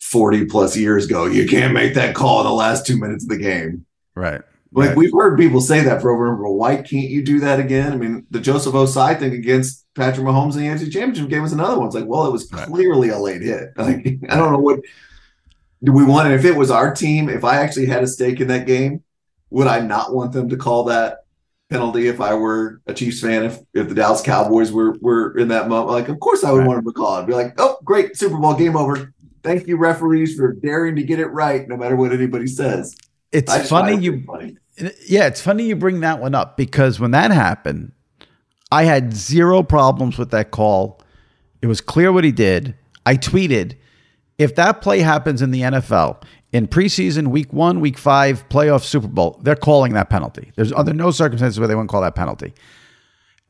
[0.00, 3.28] 40 plus years go, you can't make that call in the last two minutes of
[3.30, 3.84] the game.
[4.14, 4.40] Right.
[4.72, 4.96] Like Right.
[4.96, 6.48] we've heard people say that for over and over.
[6.48, 7.92] Why can't you do that again?
[7.92, 11.52] I mean, the Joseph Ossai thing against Patrick Mahomes in the NFC Championship game was
[11.52, 11.86] another one.
[11.86, 13.70] It's like, well, it was clearly a late hit.
[13.76, 14.80] Like, I don't know what
[15.82, 16.26] do we want.
[16.28, 19.02] And If it was our team, if I actually had a stake in that game,
[19.50, 21.24] would I not want them to call that
[21.68, 23.44] penalty if I were a Chiefs fan?
[23.44, 26.58] If if the Dallas Cowboys were were in that moment, like, of course I would
[26.60, 26.68] Right.
[26.68, 27.26] want them to call it.
[27.26, 29.12] Be like, oh, great, Super Bowl game over.
[29.42, 32.96] Thank you, referees, for daring to get it right, no matter what anybody says.
[33.32, 34.56] It's I just find funny it you funny.
[35.06, 37.92] Yeah, it's funny you bring that one up because when that happened,
[38.72, 41.00] I had zero problems with that call.
[41.62, 42.74] It was clear what he did.
[43.06, 43.76] I tweeted,
[44.38, 46.22] if that play happens in the NFL
[46.52, 50.52] in preseason, week one, week five, playoff, Super Bowl, they're calling that penalty.
[50.56, 52.54] There's under no circumstances where they wouldn't call that penalty.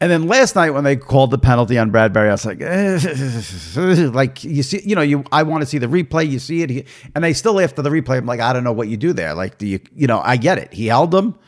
[0.03, 4.43] And then last night when they called the penalty on Bradberry, I was like, like
[4.43, 6.29] you see, you know, you I want to see the replay.
[6.29, 8.89] You see it, and they still after the replay, I'm like, I don't know what
[8.89, 9.35] you do there.
[9.35, 10.73] Like, do you, you know, I get it.
[10.73, 11.39] He held them,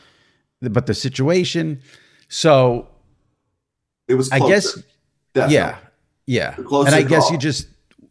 [0.61, 1.81] but the situation.
[2.29, 2.89] So
[4.07, 4.81] It was I guess,
[5.33, 5.55] Definitely.
[5.55, 5.77] yeah,
[6.27, 7.31] yeah, closer and I guess call.
[7.31, 7.67] you just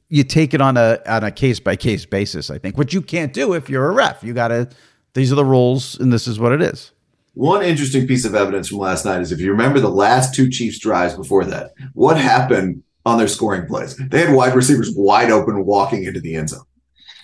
[0.09, 2.51] you take it on a on a case by case basis.
[2.51, 4.25] I think, which you can't do if you're a ref.
[4.25, 4.69] You got to.
[5.15, 6.91] These are the rules, and this is what it is.
[7.35, 10.51] One interesting piece of evidence from last night is if you remember the last two
[10.51, 13.97] Chiefs drives before that, what happened on their scoring plays?
[13.97, 16.65] They had wide receivers wide open walking into the end zone,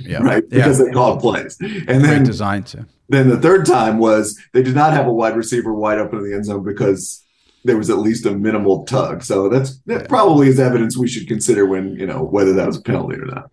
[0.01, 0.42] Yeah, right?
[0.51, 1.57] Yeah, Because they called plays.
[1.61, 2.87] And great then, design too.
[3.11, 6.31] then the third time was they did not have a wide receiver wide open in
[6.31, 7.23] the end zone because
[7.64, 9.23] there was at least a minimal tug.
[9.23, 12.79] So that's that probably is evidence we should consider when, you know, whether that was
[12.79, 13.53] a penalty or not.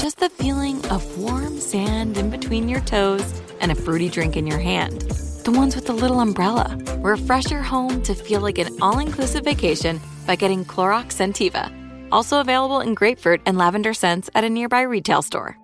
[0.00, 4.46] just the feeling of warm sand in between your toes and a fruity drink in
[4.46, 5.02] your hand.
[5.44, 6.78] the ones with the little umbrella.
[6.98, 11.70] Refresh your home to feel like an all inclusive vacation by getting Clorox Scentiva.
[12.12, 15.56] Also available in grapefruit and lavender scents at a nearby retail store.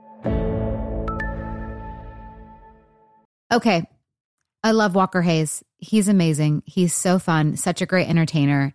[3.52, 3.84] Okay.
[4.64, 5.62] I love Walker Hayes.
[5.78, 6.62] He's amazing.
[6.66, 8.74] He's so fun, such a great entertainer.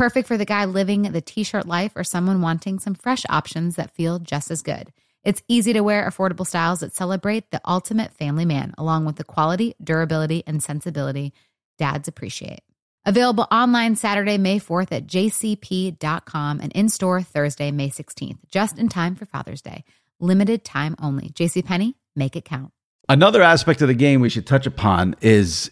[0.00, 3.76] Perfect for the guy living the t shirt life or someone wanting some fresh options
[3.76, 4.94] that feel just as good.
[5.24, 9.24] It's easy to wear, affordable styles that celebrate the ultimate family man, along with the
[9.24, 11.34] quality, durability, and sensibility
[11.76, 12.60] dads appreciate.
[13.04, 18.88] Available online Saturday, May 4th at jcp.com and in store Thursday, May 16th, just in
[18.88, 19.84] time for Father's Day.
[20.18, 21.28] Limited time only.
[21.28, 22.72] JCPenney, make it count.
[23.06, 25.70] Another aspect of the game we should touch upon is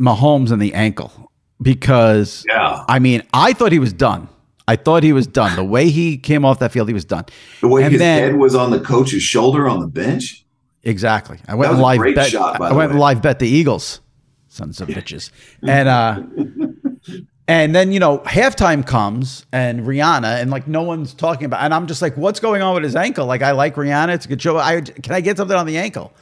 [0.00, 2.84] Mahomes and the ankle because Yeah.
[2.88, 4.28] I mean, I thought he was done.
[4.66, 5.54] I thought he was done.
[5.56, 7.24] The way he came off that field, he was done.
[7.60, 10.44] The way And his then- head was on the coach's shoulder on the bench.
[10.82, 11.38] Exactly.
[11.48, 12.30] I went That was and a live bet.
[12.30, 12.98] shot, I the went way.
[12.98, 14.00] live bet the Eagles,
[14.48, 15.30] sons of bitches.
[15.62, 16.20] And uh,
[17.48, 21.62] and then you know halftime comes and Rihanna and like no one's talking about.
[21.62, 23.26] And I'm just like, what's going on with his ankle?
[23.26, 24.14] Like I like Rihanna.
[24.14, 24.58] It's a good show.
[24.58, 26.12] I can I get something on the ankle?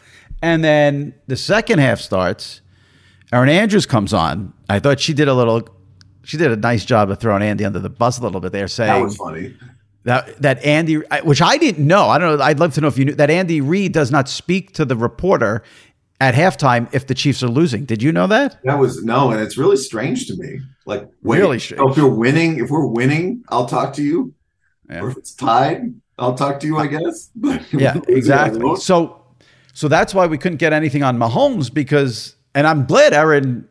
[0.43, 2.61] And then the second half starts.
[3.33, 4.53] Erin Andrews comes on.
[4.69, 5.69] I thought she did a little.
[6.25, 8.69] She did a nice job of throwing Andy under the bus a little bit there,
[8.69, 9.57] saying That was funny.
[10.05, 12.09] that that Andy, which I didn't know.
[12.09, 12.45] I don't know.
[12.45, 14.97] I'd love to know if you knew that Andy Reid does not speak to the
[14.97, 15.63] reporter
[16.21, 17.85] at halftime if the Chiefs are losing.
[17.85, 18.63] Did you know that?
[18.65, 20.61] That was no, and it's really strange to me.
[20.87, 21.91] Like, wait, Really strange.
[21.91, 24.35] if you're winning, if we're winning, I'll talk to you.
[24.91, 25.01] Yeah.
[25.03, 26.77] Or if it's tied, I'll talk to you.
[26.79, 27.31] I guess.
[27.73, 28.77] Yeah, exactly.
[28.77, 29.25] So,
[29.73, 33.69] so that's why we couldn't get anything on Mahomes because, and I'm glad Erin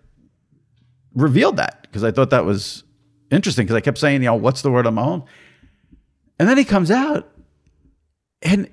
[1.13, 2.83] revealed that because I thought that was
[3.29, 5.25] interesting because I kept saying, you know, what's the word on Mahomes?
[6.39, 7.29] And then he comes out
[8.41, 8.69] and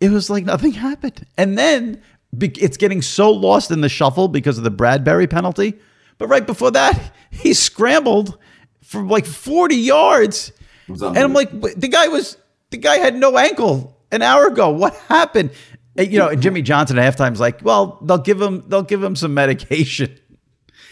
[0.00, 1.26] it was like nothing happened.
[1.36, 2.02] And then
[2.40, 5.74] it's getting so lost in the shuffle because of the Bradberry penalty.
[6.18, 8.38] But right before that, he scrambled
[8.82, 10.52] for like 40 yards.
[10.88, 12.36] And I'm like, the guy was,
[12.70, 14.70] the guy had no ankle an hour ago.
[14.70, 15.50] What happened?
[15.98, 19.16] You know, and Jimmy Johnson at halftime's like, well, they'll give him, they'll give him
[19.16, 20.16] some medication.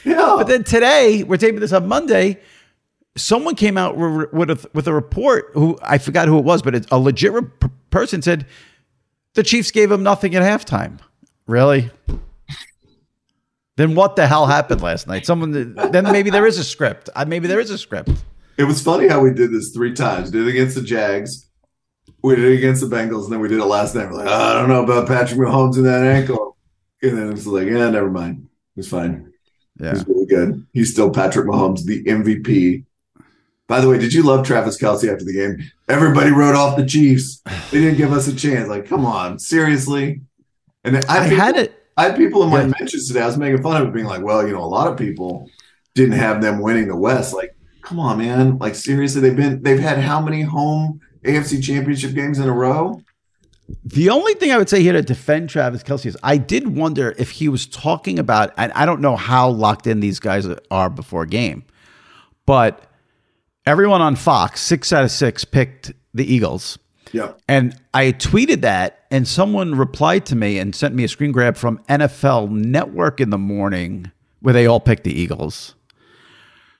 [0.05, 0.35] yeah.
[0.37, 2.41] But then today, we're taping this on Monday.
[3.17, 6.75] Someone came out with a, with a report who I forgot who it was, but
[6.75, 7.49] it's a legit re-
[7.91, 8.47] person said
[9.35, 10.99] the Chiefs gave him nothing at halftime.
[11.47, 11.91] Really?
[13.77, 15.25] Then what the hell happened last night?
[15.27, 17.11] Someone then maybe there is a script.
[17.15, 18.11] Uh, Maybe there is a script.
[18.59, 20.31] It was funny how we did this three times.
[20.31, 21.46] Did it against the Jags,
[22.23, 24.07] we did it against the Bengals, and then we did it last night.
[24.11, 26.57] We're like, "Oh, I don't know about Patrick Mahomes and that ankle.
[27.03, 28.49] And then it's like, yeah, never mind.
[28.77, 29.33] It's fine.
[29.79, 29.93] Yeah.
[29.93, 30.67] He's really good.
[30.73, 32.85] He's still Patrick Mahomes, the MVP.
[33.69, 35.59] By the way, did you love Travis Kelce after the game?
[35.89, 37.43] Everybody wrote off the Chiefs.
[37.71, 38.69] They didn't give us a chance.
[38.69, 40.23] Like, come on, seriously.
[40.85, 41.73] And then I people- had it.
[41.99, 42.73] I had people in my Yeah.
[42.79, 43.23] mentions today.
[43.23, 45.49] I was making fun of it, being like, well, you know, a lot of people
[45.95, 47.35] didn't have them winning the West.
[47.35, 48.59] Like, come on, man.
[48.59, 53.03] Like, seriously, they've been they've had how many home AFC championship games in a row?
[53.85, 57.15] The only thing I would say here to defend Travis Kelce is I did wonder
[57.19, 60.91] if he was talking about, and I don't know how locked in these guys are
[60.91, 61.65] before a game,
[62.47, 62.85] but
[63.67, 66.79] everyone on Fox, six out of six, picked the Eagles.
[67.13, 67.33] Yeah.
[67.49, 71.57] And I tweeted that, and someone replied to me and sent me a screen grab
[71.57, 74.11] from NFL Network in the morning
[74.41, 75.76] where they all picked the Eagles.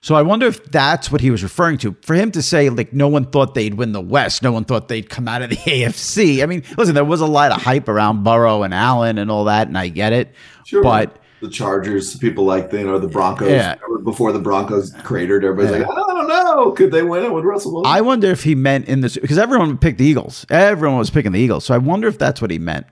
[0.01, 1.95] So I wonder if that's what he was referring to.
[2.01, 4.87] For him to say, like, no one thought they'd win the West, no one thought
[4.87, 6.43] they'd come out of the AFC.
[6.43, 9.45] I mean, listen, there was a lot of hype around Burrow and Allen and all
[9.45, 10.33] that, and I get it.
[10.65, 10.83] Sure.
[10.83, 13.49] But the Chargers, people like the, you know, the Broncos.
[13.49, 13.75] Yeah.
[14.03, 15.87] Before the Broncos cratered, everybody's Yeah.
[15.87, 16.71] like, I don't know.
[16.71, 17.91] Could they win it with Russell Wilson?
[17.91, 20.45] I wonder if he meant in this because everyone picked the Eagles.
[20.49, 21.65] Everyone was picking the Eagles.
[21.65, 22.87] So I wonder if that's what he meant.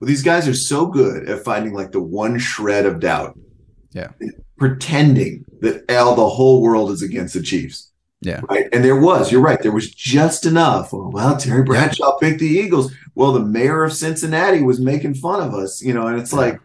[0.00, 3.38] Well, these guys are so good at finding like the one shred of doubt,
[3.96, 4.10] Yeah.
[4.58, 7.90] pretending that all the whole world is against the Chiefs.
[8.20, 8.40] Yeah.
[8.48, 8.66] Right.
[8.72, 10.92] And there was, you're right, there was just enough.
[10.92, 12.92] Well, well, Terry Bradshaw picked the Eagles.
[13.14, 16.60] Well, the mayor of Cincinnati was making fun of us, you know, and it's like,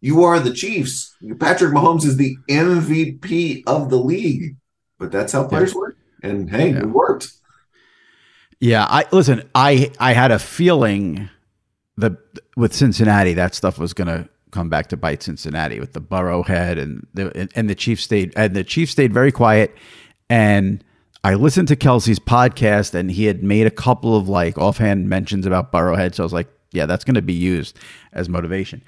[0.00, 1.14] you are the Chiefs.
[1.40, 4.56] Patrick Mahomes is the MVP of the league.
[4.98, 5.96] But that's how players work.
[6.22, 6.80] And hey, Yeah.
[6.80, 7.32] it worked.
[8.60, 9.48] Yeah, I listen.
[9.54, 11.28] I I had a feeling
[11.96, 12.16] that
[12.56, 16.78] with Cincinnati, that stuff was going to come back to bite Cincinnati with the Burrowhead
[16.78, 19.76] and the and the Chiefs stayed and the Chiefs stayed very quiet.
[20.30, 20.84] And
[21.24, 25.46] I listened to Kelce's podcast and he had made a couple of like offhand mentions
[25.46, 26.14] about Burrowhead.
[26.14, 27.78] So I was like, yeah, that's going to be used
[28.12, 28.82] as motivation.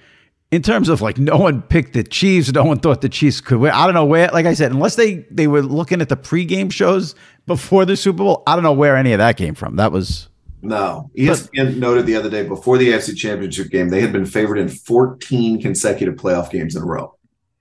[0.51, 2.53] In terms of like, no one picked the Chiefs.
[2.53, 3.73] No one thought the Chiefs could win.
[3.73, 4.29] I don't know where.
[4.29, 7.15] Like I said, unless they they were looking at the pregame shows
[7.47, 9.77] before the Super Bowl, I don't know where any of that came from.
[9.77, 10.29] That was
[10.63, 11.11] no.
[11.17, 14.69] ESPN noted the other day before the AFC Championship game, they had been favored in
[14.69, 17.15] 14 consecutive playoff games in a row.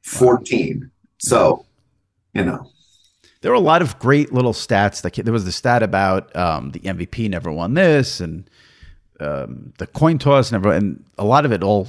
[0.03, 0.81] 14.
[0.81, 0.87] Wow.
[1.19, 1.65] So,
[2.33, 2.69] you know.
[3.41, 5.01] There were a lot of great little stats.
[5.01, 8.49] That there was the stat about um, the MVP never won this, and
[9.21, 11.87] um, the coin toss never, and a lot of it all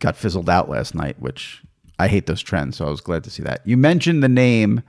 [0.00, 1.62] got fizzled out last night, which
[1.98, 2.76] I hate those trends.
[2.76, 3.62] So I was glad to see that.
[3.64, 4.82] You mentioned the name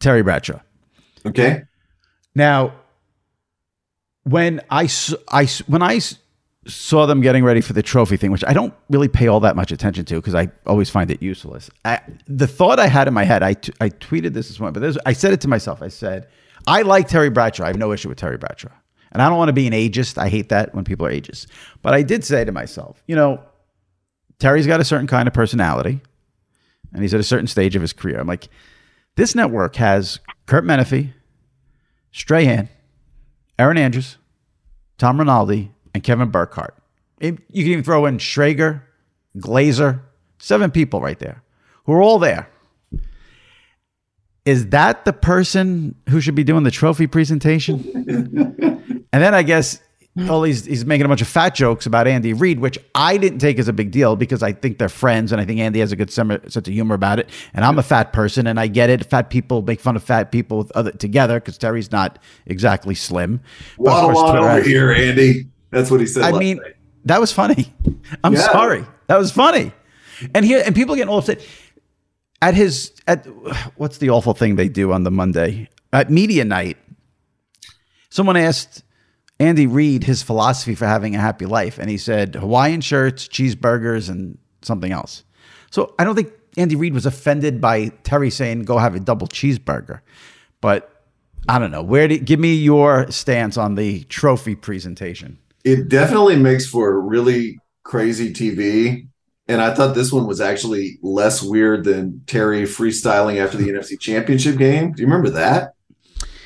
[0.00, 0.60] Terry Bradshaw.
[1.26, 1.64] Okay.
[2.34, 2.72] Now,
[4.24, 4.88] when I,
[5.28, 6.00] I when I
[6.66, 9.56] saw them getting ready for the trophy thing, which I don't really pay all that
[9.56, 11.70] much attention to because I always find it useless.
[11.84, 14.80] I, the thought I had in my head, I, t- I tweeted this this morning,
[14.80, 15.80] but I said it to myself.
[15.80, 16.28] I said,
[16.66, 17.64] I like Terry Bradshaw.
[17.64, 18.72] I have no issue with Terry Bradshaw.
[19.12, 20.18] And I don't want to be an ageist.
[20.18, 21.46] I hate that when people are ageist.
[21.80, 23.40] But I did say to myself, you know,
[24.38, 26.00] Terry's got a certain kind of personality
[26.92, 28.20] and he's at a certain stage of his career.
[28.20, 28.48] I'm like,
[29.16, 31.12] this network has Kurt Menefee,
[32.12, 32.68] Strahan,
[33.58, 34.18] Erin Andrews,
[34.98, 36.74] Tom Rinaldi, and Kevin Burkhardt.
[37.20, 38.82] You can even throw in Schrager,
[39.36, 40.00] Glazer,
[40.38, 41.42] seven people right there
[41.84, 42.48] who are all there.
[44.44, 47.84] Is that the person who should be doing the trophy presentation?
[49.12, 49.80] and then I guess
[50.18, 50.28] Mm-hmm.
[50.28, 53.38] well, he's, he's making a bunch of fat jokes about Andy Reid, which I didn't
[53.38, 55.92] take as a big deal because I think they're friends and I think Andy has
[55.92, 57.30] a good sense of humor about it.
[57.54, 59.04] And I'm a fat person and I get it.
[59.06, 63.40] Fat people make fun of fat people with other, together because Terry's not exactly slim.
[63.76, 65.46] Waddle on over has, here, Andy.
[65.70, 66.24] That's what he said.
[66.24, 66.74] I mean, night.
[67.04, 67.72] that was funny.
[68.24, 68.40] I'm yeah.
[68.40, 68.84] sorry.
[69.06, 69.72] That was funny.
[70.34, 71.46] And here, and people getting all upset
[72.42, 73.24] at his at
[73.76, 76.76] what's the awful thing they do on the Monday at media night.
[78.10, 78.82] Someone asked
[79.40, 84.10] Andy Reid his philosophy for having a happy life, and he said Hawaiian shirts, cheeseburgers,
[84.10, 85.24] and something else.
[85.70, 89.28] So I don't think Andy Reid was offended by Terry saying go have a double
[89.28, 90.00] cheeseburger,
[90.60, 91.04] but
[91.48, 91.82] I don't know.
[91.82, 95.38] Where do give me your stance on the trophy presentation?
[95.64, 99.08] It definitely makes for really crazy TV.
[99.46, 103.98] And I thought this one was actually less weird than Terry freestyling after the NFC
[103.98, 104.92] Championship game.
[104.92, 105.72] Do you remember that?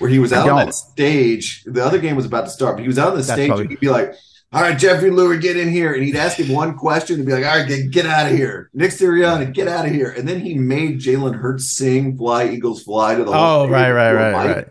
[0.02, 1.62] Where he was out on that stage.
[1.64, 3.48] The other game was about to start, but he was out on the That's stage
[3.48, 4.14] probably- and he'd be like,
[4.52, 5.94] all right, Jeffrey Lurie, get in here.
[5.94, 8.36] And he'd ask him one question and be like, all right, get, get out of
[8.36, 8.68] here.
[8.74, 10.10] Nick Sirianni, get out of here.
[10.10, 13.60] And then he made Jalen Hurts sing Fly, Eagles Fly to the oh, whole.
[13.60, 14.68] Oh, right, right, right, right.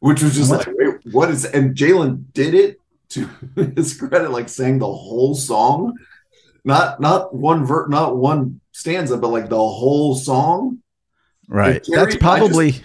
[0.00, 0.66] Which was just what?
[0.66, 2.80] like, wait, what is and Jalen did it
[3.10, 3.28] to
[3.76, 5.96] his credit, like sang the whole song.
[6.64, 10.78] Not not one vert, not one stanza, but like the whole song.
[11.48, 11.82] Right.
[11.82, 12.84] Terry, That's probably just,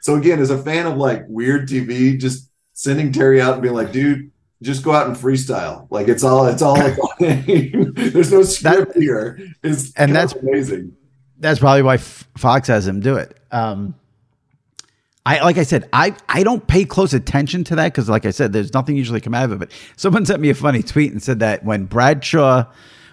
[0.00, 3.74] so again, as a fan of like weird TV, just sending Terry out and being
[3.74, 4.30] like, dude,
[4.62, 5.86] just go out and freestyle.
[5.90, 6.74] Like it's all, it's all.
[6.74, 9.38] Like, there's no script that, here.
[9.62, 10.96] It's and that's amazing.
[11.38, 13.38] That's probably why Fox has him do it.
[13.50, 13.94] Um,
[15.24, 18.30] I like I said, I I don't pay close attention to that because, like I
[18.30, 19.58] said, there's nothing usually come out of it.
[19.58, 22.64] But someone sent me a funny tweet and said that when Bradshaw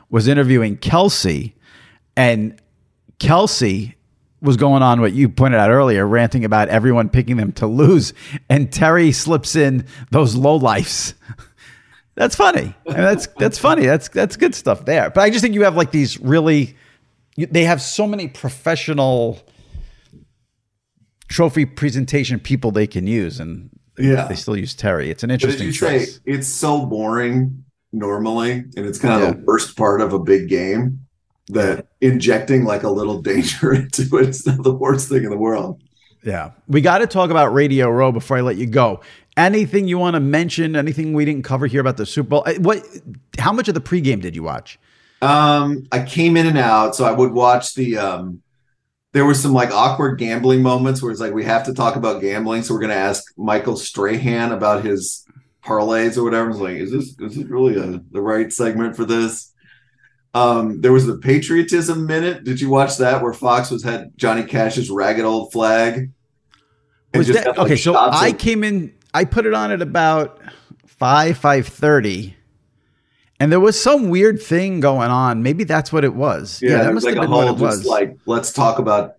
[0.10, 1.54] was interviewing Kelce,
[2.16, 2.60] and
[3.20, 3.94] Kelce
[4.42, 8.14] was going on what you pointed out earlier, ranting about everyone picking them to lose,
[8.50, 11.14] and Terry slips in those low lifes.
[12.16, 12.76] that's funny.
[12.88, 13.86] I mean, that's that's funny.
[13.86, 15.10] That's that's good stuff there.
[15.10, 16.76] But I just think you have like these really,
[17.36, 19.40] they have so many professional
[21.28, 25.10] trophy presentation people they can use, and yeah, they still use Terry.
[25.10, 26.16] It's an interesting choice.
[26.16, 29.34] Say, it's so boring normally, and it's kind of yeah.
[29.34, 31.07] the worst part of a big game
[31.50, 35.38] that injecting like a little danger into it is not the worst thing in the
[35.38, 35.82] world.
[36.24, 36.52] Yeah.
[36.68, 39.02] We got to talk about Radio Row before I let you go.
[39.38, 40.76] Anything you want to mention?
[40.76, 42.46] Anything we didn't cover here about the Super Bowl?
[42.60, 42.84] What?
[43.38, 44.80] How much of the pregame did you watch?
[45.22, 47.98] Um, I came in and out, so I would watch the.
[47.98, 48.42] Um,
[49.14, 52.22] there were some like awkward gambling moments where it's like we have to talk about
[52.22, 55.26] gambling, so we're going to ask Michael Strahan about his
[55.64, 56.50] parlays or whatever.
[56.50, 59.54] It's like, is this is this really a, the right segment for this?
[60.34, 62.44] Um, there was the patriotism minute.
[62.44, 66.12] Did you watch that where Fox was had Johnny Cash's ragged old flag?
[67.14, 68.94] Was that, like, okay, so I came in.
[69.14, 70.40] I put it on at about
[70.86, 72.36] five five thirty,
[73.40, 75.42] and there was some weird thing going on.
[75.42, 76.60] Maybe that's what it was.
[76.62, 77.86] Yeah, yeah that must like have been what it was.
[77.86, 79.14] Like, let's talk about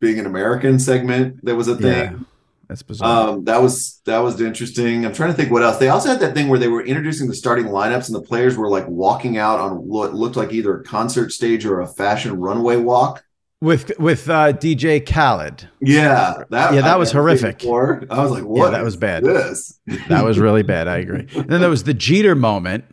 [0.00, 1.44] being an American segment.
[1.44, 2.26] That was a thing.
[2.68, 3.30] That's bizarre.
[3.30, 5.06] Um, that was that was interesting.
[5.06, 5.78] I'm trying to think what else.
[5.78, 8.56] They also had that thing where they were introducing the starting lineups, and the players
[8.58, 12.38] were like walking out on what looked like either a concert stage or a fashion
[12.38, 13.24] runway walk.
[13.62, 15.66] with with uh, DJ Khaled.
[15.80, 17.60] Yeah, that Yeah, that I've was horrific.
[17.60, 18.04] before.
[18.10, 18.72] I was like, what?
[18.72, 19.24] That was bad.
[19.24, 19.80] This.
[20.08, 20.88] That was really bad.
[20.88, 21.26] I agree.
[21.34, 22.84] And then there was the Jeter moment.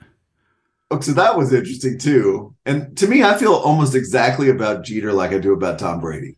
[0.92, 2.56] Oh, so that was interesting too.
[2.66, 6.38] And to me, I feel almost exactly about Jeter like I do about Tom Brady.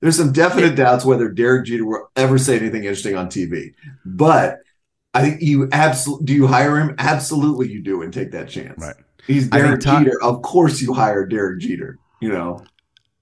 [0.00, 3.74] There's some definite doubts whether Derek Jeter will ever say anything interesting on TV.
[4.04, 4.58] But
[5.12, 6.94] I think you absolutely do you hire him?
[6.98, 8.78] Absolutely you do and take that chance.
[8.78, 8.94] Right.
[9.26, 10.22] He's Derek Tom- Jeter.
[10.22, 12.64] Of course you hire Derek Jeter, you know.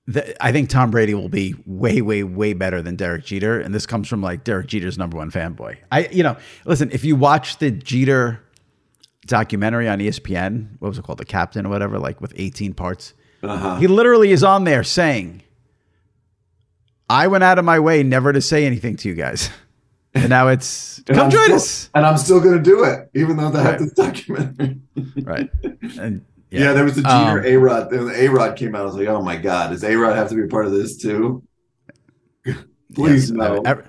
[0.07, 3.75] The, I think Tom Brady will be way, way, way better than Derek Jeter, and
[3.75, 5.77] this comes from like Derek Jeter's number one fanboy.
[5.93, 8.41] I, you know, listen, if you watch the Jeter
[9.27, 13.13] documentary on ESPN, what was it called, The Captain or whatever, like with 18 parts,
[13.43, 13.77] Uh-huh.
[13.77, 15.43] he literally is on there saying,
[17.11, 19.51] "I went out of my way never to say anything to you guys,"
[20.15, 23.11] and now it's And come I'm join still- us, And I'm still gonna do it,
[23.15, 24.81] even though they have this documentary.
[25.23, 25.51] right?
[25.99, 27.93] And Yeah, there was the Jeter Um, A Rod.
[27.93, 28.81] A Rod came out.
[28.81, 30.73] I was like, oh my God, does A Rod have to be a part of
[30.73, 31.43] this too?
[32.95, 33.63] Please Yes, no.
[33.67, 33.83] I-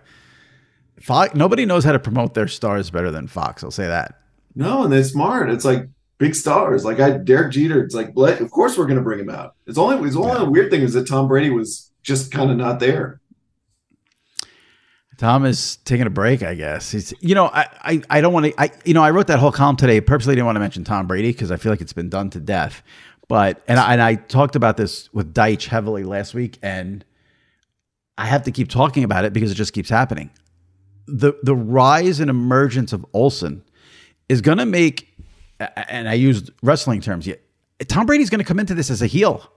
[1.02, 3.64] Fox, nobody knows how to promote their stars better than Fox.
[3.64, 4.16] I'll say that.
[4.56, 5.50] No, and they're smart.
[5.50, 5.86] It's like
[6.18, 6.84] big stars.
[6.84, 7.82] Like I Derek Jeter.
[7.82, 9.56] It's like, of course we're going to bring him out.
[9.66, 10.06] It's only.
[10.06, 13.20] It's only a weird thing is that Tom Brady was just kind of not there.
[15.18, 16.92] Tom is taking a break, I guess.
[16.92, 19.38] He's, you know, I, I, I don't want to, I, you know, I wrote that
[19.40, 20.00] whole column today.
[20.00, 22.40] Purposely didn't want to mention Tom Brady because I feel like it's been done to
[22.40, 22.82] death.
[23.28, 27.04] But, and I, and I talked about this with Deitsch heavily last week, and
[28.18, 30.32] I have to keep talking about it because it just keeps happening.
[31.06, 33.62] The, the rise and emergence of Olsen
[34.30, 35.14] is going to make,
[35.60, 37.28] and I used wrestling terms
[37.88, 39.52] Tom Brady's going to come into this as a heel.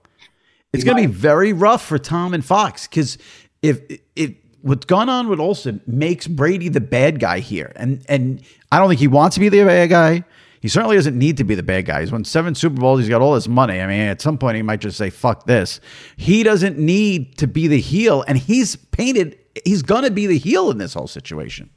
[0.73, 3.17] It's going to be very rough for Tom and Fox because
[3.61, 3.79] if
[4.15, 8.79] if what's gone on with Olsen makes Brady the bad guy here, and and I
[8.79, 10.23] don't think he wants to be the bad guy.
[10.61, 11.99] He certainly doesn't need to be the bad guy.
[11.99, 13.01] He's won seven Super Bowls.
[13.01, 13.81] He's got all this money.
[13.81, 15.81] I mean, at some point, he might just say, fuck this.
[16.15, 18.23] He doesn't need to be the heel.
[18.29, 21.69] And he's painted, he's going to be the heel in this whole situation.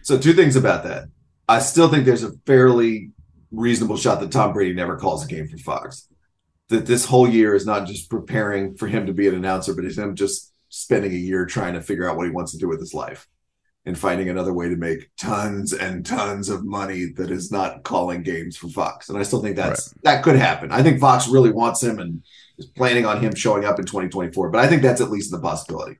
[0.00, 1.08] So two things about that.
[1.50, 3.10] I still think there's a fairly
[3.52, 6.08] reasonable shot that Tom Brady never calls a game for Fox.
[6.70, 9.84] That this whole year is not just preparing for him to be an announcer, but
[9.84, 12.68] it's him just spending a year trying to figure out what he wants to do
[12.68, 13.28] with his life
[13.86, 18.22] and finding another way to make tons and tons of money that is not calling
[18.22, 19.08] games for Fox.
[19.08, 20.70] And I still think that's that could happen.
[20.70, 22.22] I think Fox really wants him and
[22.58, 25.40] is planning on him showing up in 2024, but I think that's at least the
[25.40, 25.98] possibility.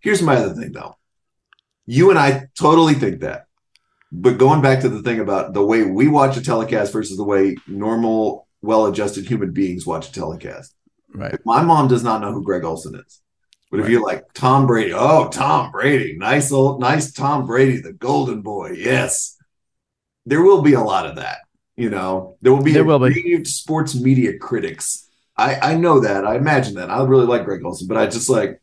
[0.00, 0.96] Here's my other thing though.
[1.86, 3.46] You and I totally think that.
[4.12, 7.24] But going back to the thing about the way we watch a telecast versus the
[7.24, 10.74] way normal, well adjusted human beings watch a telecast.
[11.14, 11.38] Right.
[11.44, 13.20] My mom does not know who Greg Olsen is.
[13.70, 17.92] But if you're like Tom Brady, oh, Tom Brady, nice old, nice Tom Brady, the
[17.92, 19.36] golden boy, yes.
[20.26, 21.38] There will be a lot of that.
[21.76, 23.44] You know, there will be There will be.
[23.44, 25.08] sports media critics.
[25.36, 26.26] I, I know that.
[26.26, 26.90] I imagine that.
[26.90, 28.60] I really like Greg Olsen, but I just like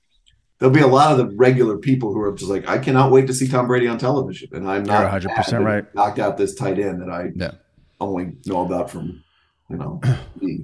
[0.59, 3.27] there'll be a lot of the regular people who are just like, I cannot wait
[3.27, 4.49] to see Tom Brady on television.
[4.51, 5.95] And I'm not 100% mad that he right.
[5.95, 7.51] knocked out this tight end that I Yeah.
[7.99, 9.23] only know about from,
[9.69, 10.01] you know.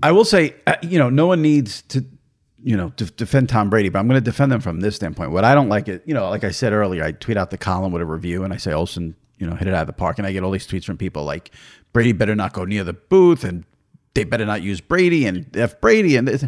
[0.01, 2.05] I will say, uh, you know, no one needs to,
[2.63, 5.31] you know, to defend Tom Brady, but I'm going to defend them from this standpoint.
[5.31, 7.57] What I don't like it, you know, like I said earlier, I tweet out the
[7.57, 9.93] column with a review and I say Olsen, you know, hit it out of the
[9.93, 11.51] park, and I get all these tweets from people like
[11.91, 13.65] Brady better not go near the booth, and
[14.13, 16.45] they better not use Brady and F Brady, and this.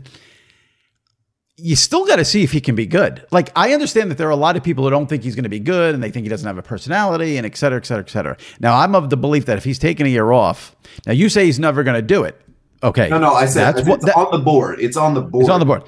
[1.57, 3.25] you still got to see if he can be good.
[3.31, 5.43] Like I understand that there are a lot of people who don't think he's going
[5.43, 7.85] to be good, and they think he doesn't have a personality, and et cetera, et
[7.85, 8.37] cetera, et cetera.
[8.59, 10.75] Now I'm of the belief that if he's taking a year off,
[11.05, 12.39] now you say he's never going to do it.
[12.83, 14.79] Okay, No, no, I said that's it's what that- on the board.
[14.79, 15.43] It's on the board.
[15.43, 15.83] it's on the board.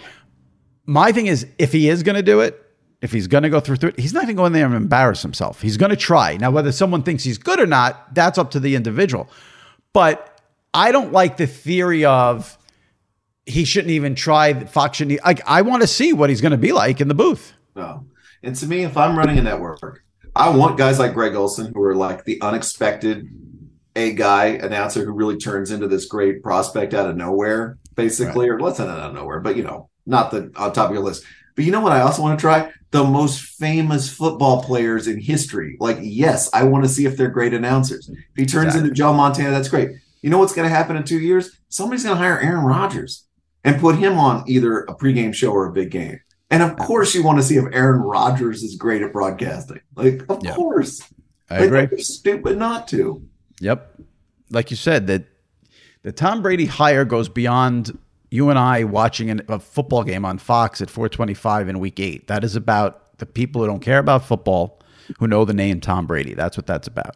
[0.86, 2.62] My thing is, if he is going to do it,
[3.02, 4.66] if he's going to go through, through it, he's not going to go in there
[4.66, 5.62] and embarrass himself.
[5.62, 6.38] He's going to try.
[6.38, 9.30] Now, whether someone thinks he's good or not, that's up to the individual.
[9.94, 10.42] But
[10.74, 12.58] I don't like the theory of
[13.46, 14.54] he shouldn't even try.
[14.66, 15.24] Fox shouldn't.
[15.24, 17.54] Like, I want to see what he's going to be like in the booth.
[17.76, 18.06] No.
[18.42, 20.04] And to me, if I'm running a network,
[20.36, 23.28] I want guys like Greg Olsen who are like the unexpected
[23.98, 28.60] A guy announcer who really turns into this great prospect out of nowhere, basically, or
[28.60, 31.24] let's not out of nowhere, but you know, not the on top of your list.
[31.56, 32.72] But you know what I also want to try?
[32.92, 35.76] The most famous football players in history.
[35.80, 38.08] Like, yes, I want to see if they're great announcers.
[38.10, 38.82] If he turns Exactly.
[38.82, 39.90] into Joe Montana, that's great.
[40.22, 41.58] You know what's going to happen in two years?
[41.70, 43.26] Somebody's going to hire Aaron Rodgers
[43.64, 46.20] and put him on either a pregame show or a big game.
[46.52, 49.82] And of course, you want to see if Aaron Rodgers is great at broadcasting.
[49.96, 50.54] Like, of Yeah.
[50.56, 51.02] course.
[51.50, 52.04] I Like, agree.
[52.04, 53.24] stupid not to.
[53.62, 54.00] Yep.
[54.50, 55.26] Like you said, that
[56.04, 57.98] the Tom Brady hire goes beyond
[58.30, 62.28] you and I watching an, a football game on Fox at 425 in week eight.
[62.28, 64.80] That is about the people who don't care about football
[65.20, 66.34] who know the name Tom Brady.
[66.34, 67.16] That's what that's about.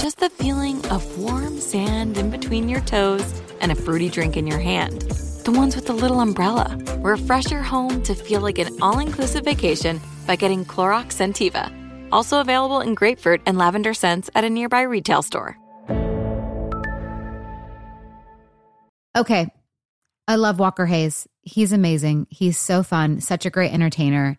[0.00, 4.46] just the feeling of warm sand in between your toes and a fruity drink in
[4.46, 5.02] your hand.
[5.44, 6.78] The ones with the little umbrella.
[6.98, 11.72] Refresh your home to feel like an all inclusive vacation by getting Clorox Scentiva.
[12.12, 15.58] Also available in grapefruit and lavender scents at a nearby retail store.
[19.16, 19.50] Okay.
[20.28, 21.26] I love Walker Hayes.
[21.42, 22.26] He's amazing.
[22.30, 24.38] He's so fun, such a great entertainer.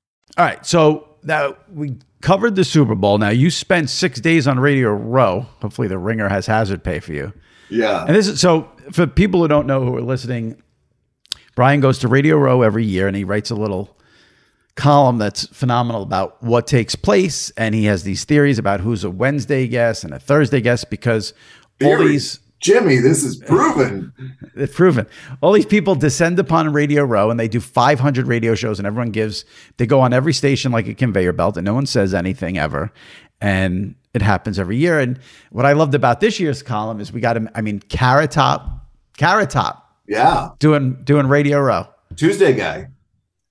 [0.37, 0.65] All right.
[0.65, 3.17] So now we covered the Super Bowl.
[3.17, 5.45] Now you spent six days on Radio Row.
[5.61, 7.33] Hopefully the ringer has hazard pay for you.
[7.69, 8.05] Yeah.
[8.05, 10.61] And this is so for people who don't know who are listening,
[11.55, 13.97] Bryan goes to Radio Row every year and he writes a little
[14.75, 17.51] column that's phenomenal about what takes place.
[17.51, 21.33] And he has these theories about who's a Wednesday guest and a Thursday guest because
[21.83, 24.13] all these Jimmy, this is proven.
[24.53, 25.07] It's proven.
[25.41, 29.11] All these people descend upon Radio Row and they do 500 radio shows, and everyone
[29.11, 29.45] gives,
[29.77, 32.91] they go on every station like a conveyor belt, and no one says anything ever.
[33.39, 34.99] And it happens every year.
[34.99, 35.19] And
[35.51, 38.69] what I loved about this year's column is we got him, I mean, Carrot Top,
[39.17, 40.49] Carrot Top Yeah.
[40.59, 41.87] doing, doing Radio Row
[42.17, 42.87] Tuesday guy.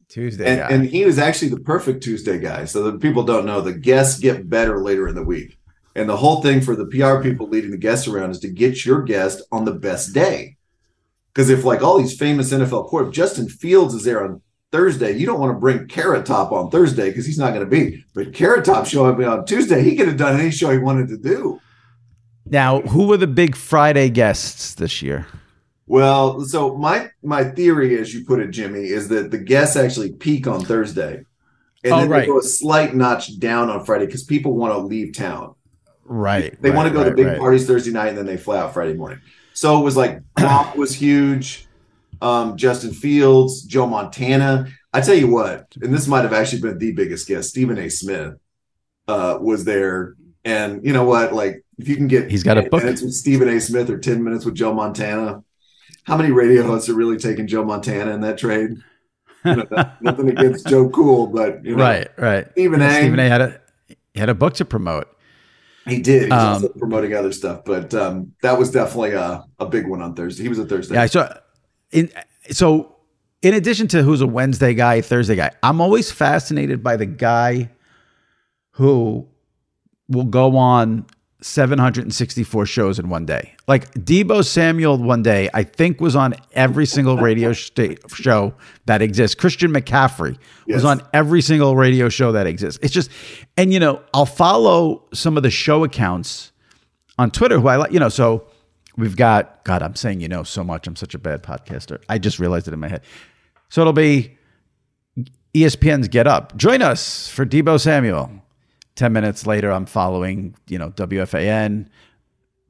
[0.08, 0.44] Tuesday.
[0.44, 0.68] And, guy.
[0.68, 2.66] and he was actually the perfect Tuesday guy.
[2.66, 5.56] So that people don't know, the guests get better later in the week.
[5.96, 8.84] And the whole thing for the PR people leading the guests around is to get
[8.84, 10.56] your guest on the best day.
[11.32, 14.40] Because if like all these famous NFL if Justin Fields is there on
[14.72, 17.70] Thursday, you don't want to bring Carrot Top on Thursday because he's not going to
[17.70, 18.04] be.
[18.14, 21.08] But Carrot Top showing up on Tuesday, he could have done any show he wanted
[21.08, 21.60] to do.
[22.46, 25.26] now, who were the big Friday guests this year?
[25.86, 30.12] Well, so my my theory, as you put it, Jimmy, is that the guests actually
[30.12, 31.24] peak on Thursday,
[31.82, 32.20] and Oh, then right.
[32.20, 35.54] they go a slight notch down on Friday because people want to leave town.
[36.12, 36.60] Right.
[36.60, 37.38] They right, want to go to big right.
[37.38, 39.20] parties Thursday night, and then they fly out Friday morning.
[39.52, 41.68] So it was like Gronk was huge,
[42.20, 44.66] um, Justin Fields, Joe Montana.
[44.92, 47.50] I tell you what, and this might have actually been the biggest guest.
[47.50, 47.88] Stephen A.
[47.88, 48.34] Smith
[49.06, 51.32] uh, was there, and you know what?
[51.32, 52.82] Like, if you can get He's got a 10 book.
[52.82, 53.60] minutes with Stephen A.
[53.60, 55.44] Smith or ten minutes with Joe Montana.
[56.02, 58.70] How many radio hosts are really taking Joe Montana in that trade?
[59.44, 59.66] You know,
[60.00, 62.50] nothing against Joe Cool, but you know, Right, right.
[62.50, 62.94] Stephen A.
[62.94, 63.28] Stephen A.
[63.28, 63.60] had a
[64.12, 65.06] he had a book to promote.
[65.90, 66.30] He did.
[66.30, 70.42] Um, promoting other stuff, but um, that was definitely a, a big one on Thursday.
[70.42, 70.94] He was a Thursday.
[70.94, 71.38] Yeah, so
[71.90, 72.10] in
[72.50, 72.96] so
[73.42, 77.70] in addition to who's a Wednesday guy, Thursday guy, I'm always fascinated by the guy
[78.72, 79.26] who
[80.08, 81.06] will go on
[81.42, 83.54] 764 shows in one day.
[83.66, 88.54] Like Deebo Samuel one day, I think was on every single radio sta- show
[88.86, 89.34] that exists.
[89.34, 92.78] Christian McCaffrey was on every single radio show that exists.
[92.82, 93.10] It's just,
[93.56, 96.52] and you know, I'll follow some of the show accounts
[97.18, 98.46] on Twitter who I like, you know, so
[98.96, 100.86] we've got, God, I'm saying, you know, so much.
[100.86, 102.02] I'm such a bad podcaster.
[102.08, 103.02] I just realized it in my head.
[103.68, 104.36] So it'll be
[105.54, 106.56] ESPN's Get Up.
[106.56, 108.39] Join us for Deebo Samuel.
[109.00, 111.86] 10 minutes later, I'm following, you know, WFAN.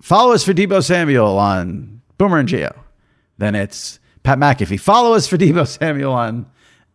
[0.00, 2.72] Follow us for Deebo Samuel on Boomer and Geo.
[3.38, 4.78] Then it's Pat McAfee.
[4.78, 6.46] Follow us for Deebo Samuel on,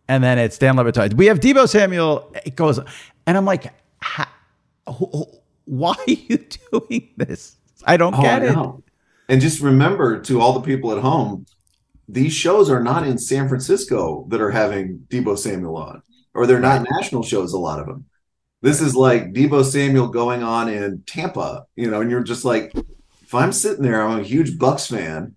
[0.08, 1.12] and then it's Dan Le Batard.
[1.18, 2.32] We have Deebo Samuel.
[2.46, 2.78] It goes,
[3.26, 4.32] and I'm like, "Ha-
[4.88, 5.34] wh- wh-
[5.66, 6.38] why are you
[6.72, 7.56] doing this?
[7.84, 8.74] I don't Oh, get I it.
[9.28, 11.44] And just remember to all the people at home,
[12.08, 16.58] these shows are not in San Francisco that are having Deebo Samuel on, or they're
[16.58, 18.06] not national shows, a lot of them.
[18.62, 22.72] This is like Deebo Samuel going on in Tampa, you know, and you're just like,
[23.22, 25.36] if I'm sitting there, I'm a huge Bucks fan,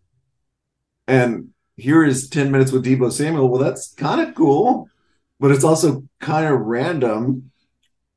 [1.07, 3.49] and here is 10 minutes with Deebo Samuel.
[3.49, 4.89] Well, that's kind of cool,
[5.39, 7.51] but it's also kind of random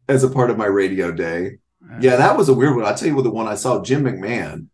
[0.09, 1.59] as a part of my radio day.
[2.01, 2.85] Yeah, that was a weird one.
[2.85, 4.69] I'll tell you what the one I saw, Jim McMahon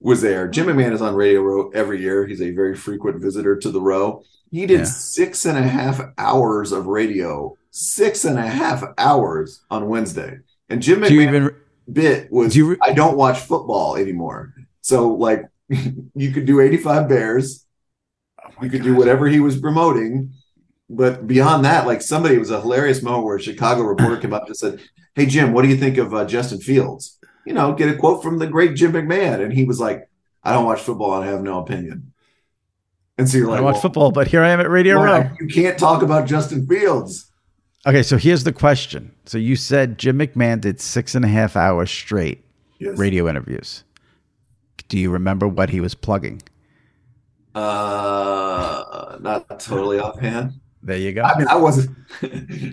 [0.00, 0.46] was there.
[0.48, 2.26] Jim McMahon is on Radio Row every year.
[2.26, 4.22] He's a very frequent visitor to the row.
[4.50, 4.84] He did Yeah.
[4.84, 10.38] six and a half hours of radio, six and a half hours on Wednesday.
[10.68, 11.50] And Jim Do McMahon even,
[11.92, 14.54] bit was Do you re- I don't watch football anymore.
[14.80, 17.66] So like you could do 85 Bears,
[18.62, 20.32] you could do whatever he was promoting.
[20.90, 24.32] But beyond that, like somebody it was a hilarious moment where a Chicago reporter came
[24.32, 24.80] up and said,
[25.14, 27.17] Hey Jim, what do you think of uh, Justin Fields?
[27.48, 29.42] You know, get a quote from the great Jim McMahon.
[29.42, 30.08] And he was like,
[30.44, 32.12] I don't watch football and I have no opinion.
[33.16, 34.98] And so you're I like, don't watch well, football, but here I am at Radio
[35.00, 35.30] well, Row.
[35.40, 37.30] you can't talk about Justin Fields.
[37.86, 39.12] Okay, so here's the question.
[39.24, 42.44] So you said Jim McMahon did six and a half hours straight
[42.80, 42.96] Yes.
[42.98, 43.82] radio interviews.
[44.88, 46.40] Do you remember what he was plugging?
[47.54, 50.52] Uh, not totally offhand.
[50.82, 51.22] There you go.
[51.22, 51.96] I mean, I wasn't,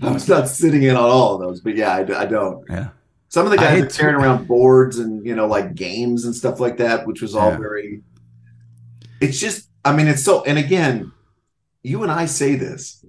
[0.03, 2.63] I was not sitting in on all of those, but yeah, I, I don't.
[2.69, 2.89] yeah.
[3.35, 6.33] Some of the guys had are carrying around boards and, you know, like games and
[6.33, 7.57] stuff like that, which was all Yeah.
[7.57, 8.01] very,
[9.19, 11.11] it's just, I mean, it's so, and again,
[11.83, 13.03] you and I say this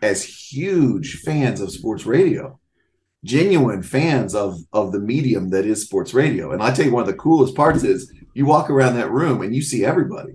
[0.00, 2.60] as huge fans of sports radio,
[3.24, 6.52] genuine fans of, of the medium that is sports radio.
[6.52, 9.42] And I tell you, one of the coolest parts is you walk around that room
[9.42, 10.34] and you see everybody.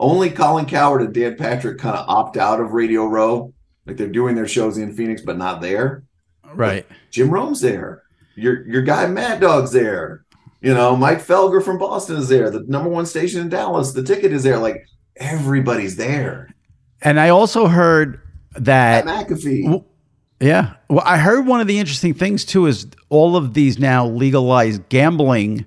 [0.00, 3.52] Only Colin Cowherd and Dan Patrick kind of opt out of Radio Row.
[3.84, 6.04] Like they're doing their shows in Phoenix, but not there.
[6.54, 6.86] Right.
[7.10, 8.00] Jim Rome's there.
[8.36, 10.24] Your your guy Mad Dog's there.
[10.60, 12.50] You know, Mike Felger from Boston is there.
[12.50, 13.92] The number one station in Dallas.
[13.92, 14.58] The ticket is there.
[14.58, 16.48] Like everybody's there.
[17.02, 18.20] And I also heard
[18.56, 19.64] that Pat McAfee.
[19.64, 19.84] W-
[20.40, 20.74] Yeah.
[20.88, 24.88] Well, I heard one of the interesting things too is all of these now legalized
[24.88, 25.66] gambling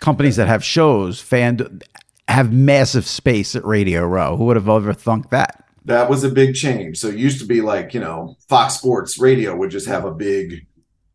[0.00, 1.80] companies that have shows fan
[2.28, 4.36] have massive space at Radio Row.
[4.36, 5.64] Who would have ever thunk that?
[5.84, 6.96] That was a big change.
[6.96, 10.10] So it used to be like, you know, Fox Sports Radio would just have a
[10.14, 10.66] big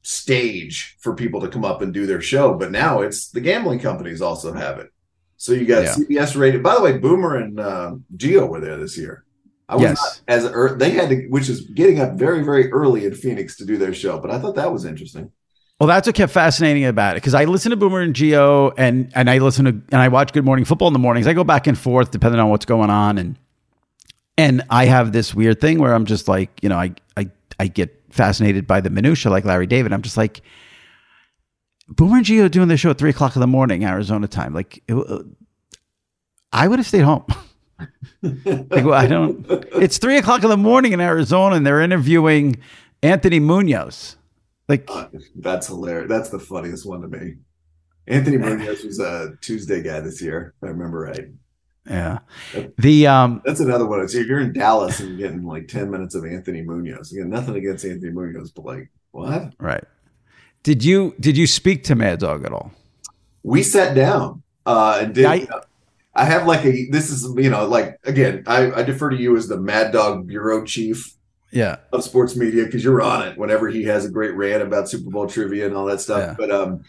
[0.10, 2.54] stage for people to come up and do their show.
[2.56, 4.92] But now it's the gambling companies also have it.
[5.38, 5.94] So you got Yeah.
[5.96, 6.64] CBS rated.
[6.64, 9.24] By the way, Boomer and uh, Geo were there this year.
[9.70, 10.02] I was Yes.
[10.02, 13.56] not as ear- they had to, which is getting up very, very early in Phoenix
[13.58, 14.20] to do their show.
[14.20, 15.32] But I thought that was interesting.
[15.80, 19.12] Well, that's what kept fascinating about it because I listen to Boomer and Geo and
[19.16, 21.26] and I listen to and I watch Good Morning Football in the mornings.
[21.28, 23.38] I go back and forth depending on what's going on and
[24.38, 27.30] and I have this weird thing where I'm just like, you know, I I
[27.60, 29.94] I get fascinated by the minutia like Larry David.
[29.94, 30.42] I'm just like
[31.88, 34.54] Boomer and Geo doing the show at three o'clock in the morning Arizona time.
[34.54, 35.24] Like, it, uh,
[36.52, 37.26] I would have stayed home.
[38.22, 39.46] like, well, I don't.
[39.74, 42.58] It's three o'clock in the morning in Arizona, and they're interviewing
[43.02, 44.18] Anthony Munoz.
[44.68, 44.90] Like,
[45.36, 46.10] That's hilarious.
[46.10, 47.36] That's the funniest one to me.
[48.08, 51.30] Anthony Munoz was a Tuesday guy this year, if I remember right.
[51.90, 52.20] Yeah,
[52.78, 54.08] the um, That's another one.
[54.08, 57.30] So if you're in Dallas and you're getting like 10 minutes of Anthony Munoz, again,
[57.30, 59.54] nothing against Anthony Munoz, but like, what?
[59.60, 59.84] right.
[60.64, 62.72] Did you did you speak to Mad Dog at all?
[63.44, 65.26] We sat down uh, and did.
[65.26, 65.48] I-
[66.16, 69.38] I have like a, this is, you know, like, again, I, I defer to you
[69.38, 71.14] as the Mad Dog Bureau Chief
[71.52, 74.90] Yeah, of sports media because you're on it whenever he has a great rant about
[74.90, 76.20] Super Bowl trivia and all that stuff.
[76.20, 76.36] Yeah.
[76.38, 76.84] But um,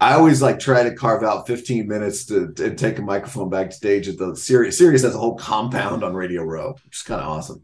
[0.00, 4.08] I always like try to carve out 15 minutes to, to take a microphone backstage
[4.08, 4.78] at the series.
[4.78, 7.62] Sirius has a whole compound on Radio Row, which is kind of awesome.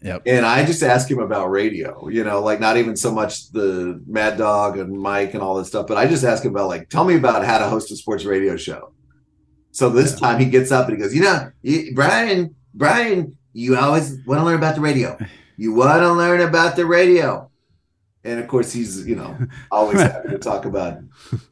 [0.00, 0.22] yep.
[0.24, 4.02] And I just ask him about radio, you know, like not even so much the
[4.06, 6.88] Mad Dog and Mike and all this stuff, but I just ask him about like,
[6.88, 8.92] tell me about how to host a sports radio show.
[9.72, 13.76] So this time he gets up and he goes, you know, you, Bryan, Bryan, you
[13.76, 15.18] always want to learn about the radio.
[15.58, 17.50] You want to learn about the radio.
[18.26, 19.36] And of course he's you know
[19.70, 20.98] always happy to talk about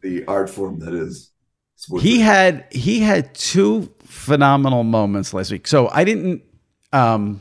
[0.02, 1.30] the art form that is
[1.76, 2.04] sports.
[2.04, 5.66] He had he had two phenomenal moments last week.
[5.66, 6.42] So I didn't
[6.92, 7.40] um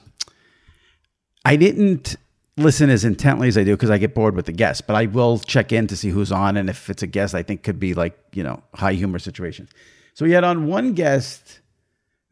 [1.45, 2.15] I didn't
[2.55, 5.07] listen as intently as I do because I get bored with the guests, but I
[5.07, 7.79] will check in to see who's on and if it's a guest I think could
[7.79, 9.71] be like, you know, high humor situations.
[10.13, 11.59] So he had on one guest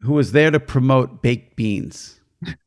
[0.02, 2.20] who was there to promote baked beans.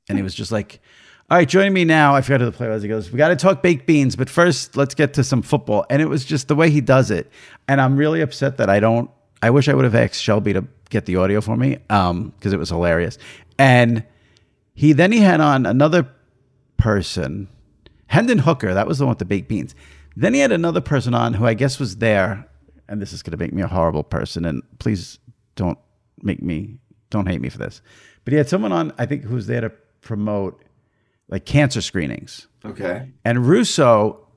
[0.07, 0.79] And he was just like,
[1.28, 2.15] all right, joining me now.
[2.15, 2.84] I forgot who the player was.
[2.84, 5.84] He goes, We got to talk baked beans, but first let's get to some football.
[5.89, 7.32] And it was just the way he does it.
[7.67, 9.09] And I'm really upset that I don't
[9.41, 12.53] I wish I would have asked Shelby to get the audio for me um because
[12.53, 13.17] it was hilarious.
[13.57, 14.03] And
[14.76, 16.07] he then he had on another
[16.78, 17.47] person,
[18.05, 18.76] Hendon Hooker.
[18.76, 19.73] That was the one with the baked beans.
[20.15, 22.47] Then he had another person on who I guess was there,
[22.88, 24.45] and this is going to make me a horrible person.
[24.45, 25.17] And please
[25.55, 25.80] don't
[26.21, 26.78] make me
[27.09, 27.82] don't hate me for this.
[28.26, 29.71] But he had someone on I think who was there to
[30.01, 30.61] promote
[31.28, 32.47] like cancer screenings.
[32.63, 33.09] okay.
[33.23, 34.28] And Russo,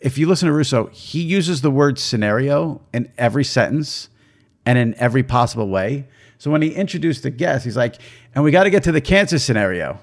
[0.00, 4.08] if you listen to Russo, he uses the word scenario in every sentence
[4.64, 6.06] and in every possible way.
[6.38, 7.96] So when he introduced the guest, he's like,
[8.34, 9.98] and we got to get to the cancer scenario.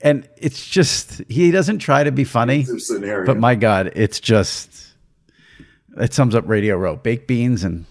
[0.00, 3.24] And it's just, he doesn't try to be funny, scenario.
[3.24, 4.92] but my God, it's just,
[5.96, 6.96] it sums up Radio Row.
[6.96, 7.86] Baked beans and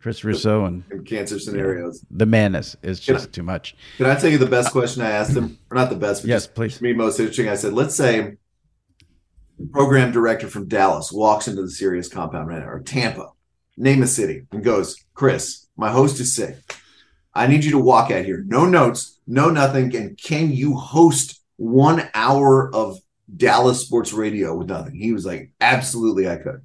[0.00, 2.04] Chris Russo and cancer scenarios.
[2.10, 3.74] the madness is just too much.
[3.96, 5.58] Can I tell you the best question I asked him?
[5.70, 6.80] Or not the best, but Yes, just please.
[6.80, 7.48] me most interesting.
[7.48, 8.36] I said, let's say
[9.72, 13.30] program director from Dallas walks into the Sirius compound right now, or Tampa,
[13.76, 16.56] name a city, and goes, Chris, my host is sick.
[17.34, 18.44] I need you to walk out here.
[18.46, 19.94] No notes, no nothing.
[19.96, 22.98] And can you host one hour of
[23.36, 24.94] Dallas sports radio with nothing?
[24.94, 26.62] He was like, absolutely, I could.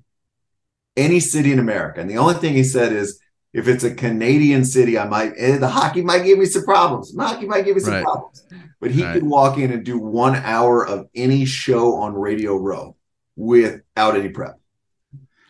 [0.95, 1.99] Any city in America.
[1.99, 3.19] And the only thing he said is,
[3.53, 7.13] if it's a Canadian city, I might, and the hockey might give me some problems.
[7.17, 8.03] Hockey might give me some Right.
[8.03, 8.43] problems.
[8.79, 9.13] But he Right.
[9.13, 12.95] could walk in and do one hour of any show on Radio Row
[13.35, 14.59] without any prep.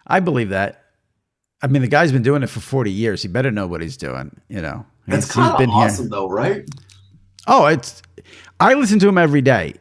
[0.05, 0.81] I believe that.
[1.61, 3.21] I mean, the guy's been doing it for 40 years.
[3.21, 4.85] He better know what he's doing, you know.
[5.07, 5.85] That's He's- kind of been here.
[5.85, 6.65] awesome, though, right?
[7.47, 8.01] Oh, it's.
[8.59, 9.75] I listen to him every day,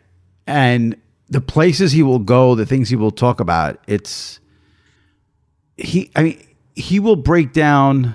[0.46, 0.96] and
[1.28, 3.80] the places he will go, the things he will talk about.
[3.86, 4.38] It's.
[5.76, 6.38] He, I mean,
[6.74, 8.14] he will break down.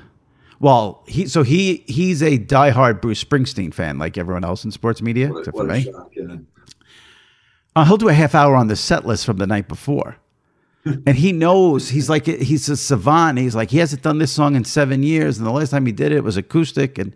[0.60, 5.01] Well, he so he he's a diehard Bruce Springsteen fan, like everyone else in sports
[5.01, 5.84] media, What, except for me.
[5.84, 6.12] shock.
[6.16, 6.38] yeah.
[7.76, 10.18] Uh, he'll do a half hour on the set list from the night before.
[10.86, 13.38] and he knows he's like he's a savant.
[13.38, 15.91] He's like he hasn't done this song in seven years, and the last time he
[15.91, 16.97] did it was acoustic.
[16.97, 17.14] And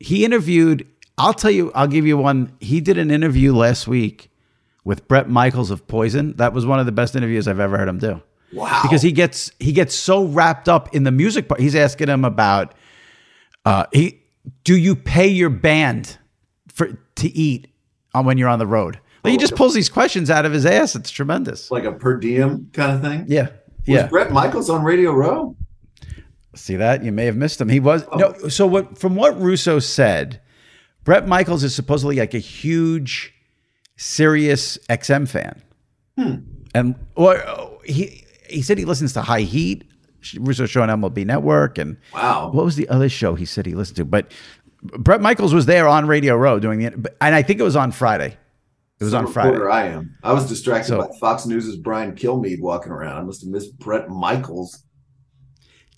[0.00, 0.86] he interviewed.
[1.18, 1.70] I'll tell you.
[1.74, 2.52] I'll give you one.
[2.58, 4.30] He did an interview last week
[4.82, 6.32] with Bret Michaels of Poison.
[6.36, 8.22] That was one of the best interviews I've ever heard him do.
[8.52, 8.80] Wow.
[8.82, 11.60] Because he gets he gets so wrapped up in the music part.
[11.60, 12.74] He's asking him about
[13.64, 14.22] uh, he
[14.64, 16.18] do you pay your band
[16.68, 17.68] for to eat
[18.14, 18.98] on when you're on the road?
[19.24, 20.96] Like he just pulls these questions out of his ass.
[20.96, 21.70] It's tremendous.
[21.70, 23.24] like a per diem kind of thing.
[23.28, 23.42] Yeah.
[23.42, 23.50] Was
[23.86, 24.06] Yeah.
[24.06, 25.56] Bret Michaels on Radio Row?
[26.54, 27.02] See that?
[27.02, 27.68] You may have missed him.
[27.68, 28.34] He was no.
[28.48, 28.98] So what?
[28.98, 30.40] From what Russo said,
[31.04, 33.32] Bret Michaels is supposedly like a huge,
[33.96, 35.62] Sirius XM fan,
[36.74, 39.84] and or oh, he he said he listens to High Heat.
[40.38, 42.50] Russo show on MLB Network, and Wow.
[42.52, 44.04] what was the other show he said he listened to?
[44.04, 44.30] But
[44.82, 47.90] Bret Michaels was there on Radio Row doing the, and I think it was on
[47.90, 48.36] Friday.
[49.00, 49.58] It was on Friday.
[49.64, 50.16] I am.
[50.22, 53.18] I was distracted So- by Fox News' Brian Kilmeade walking around.
[53.18, 54.84] I must have missed Bret Michaels.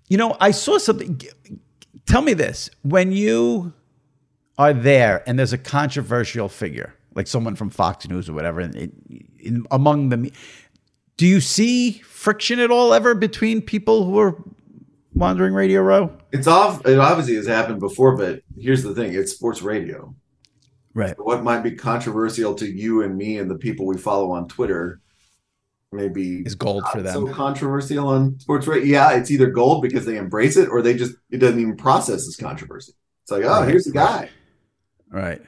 [0.09, 1.21] You know, I saw something.
[2.07, 3.75] Tell me this: when you
[4.57, 8.95] are there and there's a controversial figure, like someone from Fox News or whatever, in,
[9.39, 10.31] in, among them,
[11.17, 14.37] do you see friction at all ever between people who are
[15.12, 16.17] wandering Radio Row?
[16.33, 16.85] It's off.
[16.87, 20.15] It obviously has happened before, but here's the thing: it's sports radio.
[20.95, 21.15] Right.
[21.19, 25.01] What might be controversial to you and me and the people we follow on Twitter,
[25.91, 27.12] maybe Is gold for them.
[27.12, 28.87] So controversial on sports radio.
[28.87, 32.27] Yeah, it's either gold because they embrace it, or they just it doesn't even process
[32.27, 32.93] this controversy.
[33.23, 34.31] It's like, oh, Right, here's the guy.
[35.09, 35.41] Right.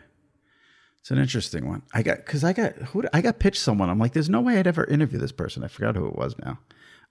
[1.07, 1.83] It's an interesting one.
[1.95, 3.89] I got because I got who I got pitched someone.
[3.89, 5.63] I'm like, there's no way I'd ever interview this person.
[5.63, 6.59] I forgot who it was now.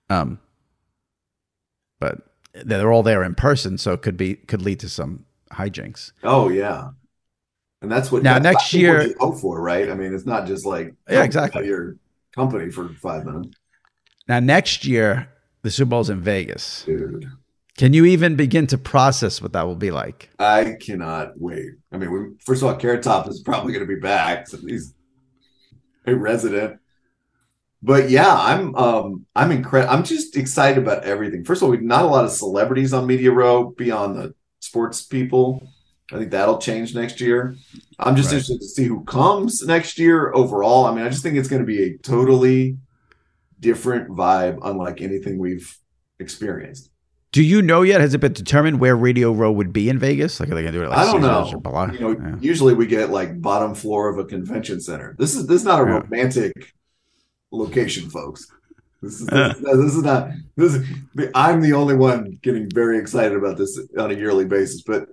[0.10, 0.38] Um,
[2.02, 2.18] but
[2.54, 5.24] they're all there in person, so it could be could lead to some
[5.54, 6.12] hijinks.
[6.26, 6.90] Oh yeah,
[7.82, 9.90] and that's what Now, that's next year- what you hope for, right?
[9.90, 11.66] I mean, it's not just like Yeah, exactly.
[11.66, 11.96] your
[12.36, 13.56] company for five minutes,
[14.28, 15.30] Now next year,
[15.62, 16.84] the Super Bowl's in Vegas.
[16.84, 17.32] dude.
[17.78, 20.30] Can you even begin to process what that will be like?
[20.40, 21.72] I cannot wait.
[21.92, 24.48] I mean, we, first of all, Carrot Top is probably going to be back.
[24.48, 24.94] So he's
[26.08, 26.80] a resident.
[27.84, 29.94] But yeah, I'm um I'm incredible.
[29.94, 31.44] I'm just excited about everything.
[31.44, 35.04] First of all, we've not a lot of celebrities on Media Row beyond the sports
[35.04, 35.68] people.
[36.12, 37.56] I think that'll change next year.
[38.00, 38.36] I'm just Right.
[38.38, 40.86] interested to see who comes next year overall.
[40.86, 42.78] I mean, I just think it's going to be a totally
[43.60, 45.78] different vibe, unlike anything we've
[46.20, 46.90] experienced.
[47.36, 48.00] Do you know yet?
[48.00, 50.40] Has it been determined where Radio Row would be in Vegas?
[50.40, 50.88] Like, are they gonna do it?
[50.88, 51.92] Like I don't Caesars know.
[51.92, 52.36] You know, Yeah.
[52.40, 55.18] usually we get like bottom floor of a convention center.
[55.20, 55.98] This is this is not a Yeah.
[55.98, 56.54] romantic
[57.52, 58.48] location, folks.
[59.02, 60.76] This is this, is- this is not this.
[60.76, 60.88] Is,
[61.36, 64.82] I'm the only one getting very excited about this on a yearly basis.
[64.84, 65.10] But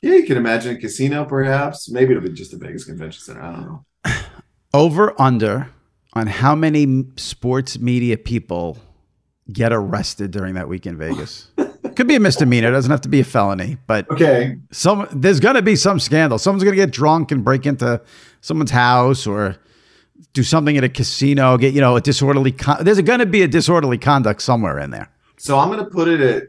[0.00, 1.90] yeah, you can imagine a casino, perhaps.
[1.90, 3.42] Maybe it'll be just a Vegas convention center.
[3.42, 3.84] I don't know.
[4.72, 5.68] Over under
[6.14, 8.78] on how many sports media people
[9.52, 11.48] get arrested during that week in Vegas.
[11.96, 12.68] Could be a misdemeanor.
[12.68, 15.98] It doesn't have to be a felony, but Okay, some there's going to be some
[15.98, 16.38] scandal.
[16.38, 18.00] Someone's going to get drunk and break into
[18.40, 19.56] someone's house or
[20.32, 21.56] do something at a casino.
[21.56, 22.52] Get you know a disorderly.
[22.52, 25.10] Con- there's going to be a disorderly conduct somewhere in there.
[25.38, 26.42] so I'm going to put it at.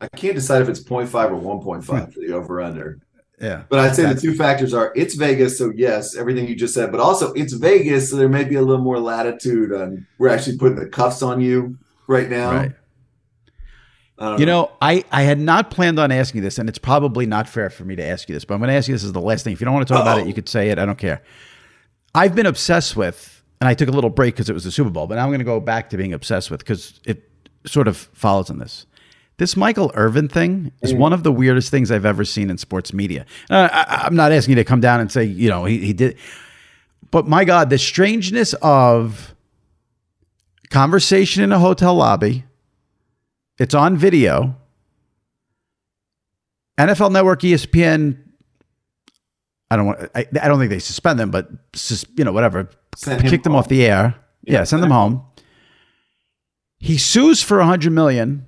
[0.00, 2.98] I can't decide if it's 0.5 or 1.5 for the over under.
[3.40, 6.74] Yeah, But I'd say the two factors are it's Vegas, so yes, everything you just
[6.74, 10.28] said, but also it's Vegas, so there may be a little more latitude on we're
[10.28, 11.76] actually putting the cuffs on you
[12.06, 12.52] right now.
[12.52, 12.72] right.
[14.22, 17.48] You know, I, I had not planned on asking you this, and it's probably not
[17.48, 19.12] fair for me to ask you this, but I'm going to ask you this as
[19.12, 19.52] the last thing.
[19.52, 20.24] If you don't want to talk about Uh-oh.
[20.24, 20.78] it, you could say it.
[20.78, 21.22] I don't care.
[22.14, 24.90] I've been obsessed with, and I took a little break because it was the Super
[24.90, 27.28] Bowl, but now I'm going to go back to being obsessed with because it
[27.66, 28.86] sort of follows on this.
[29.38, 32.92] This Michael Irvin thing is one of the weirdest things I've ever seen in sports
[32.92, 33.26] media.
[33.50, 35.92] Uh, I, I'm not asking you to come down and say, you know, he, he
[35.92, 36.16] did,
[37.10, 39.34] but my God, the strangeness of
[40.70, 42.44] conversation in a hotel lobby.
[43.58, 44.56] It's on video.
[46.78, 48.18] NFL Network, ESPN.
[49.70, 50.10] I don't want.
[50.14, 51.48] I, I don't think they suspend them, but
[52.16, 52.68] you know whatever.
[52.96, 53.60] Send Kick them home.
[53.60, 54.14] off the air.
[54.42, 55.24] Yeah, send them home.
[56.78, 58.46] He sues for a hundred million.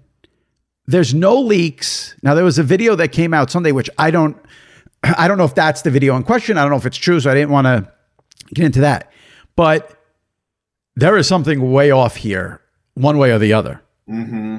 [0.87, 2.15] There's no leaks.
[2.23, 4.37] Now there was a video that came out Sunday, which I don't.
[5.03, 6.59] I don't know if that's the video in question.
[6.59, 7.91] I don't know if it's true, so I didn't want to
[8.53, 9.13] get into that.
[9.57, 9.99] But
[10.97, 12.61] there is something way off here,
[12.95, 13.83] one way or the other.
[14.09, 14.57] hmm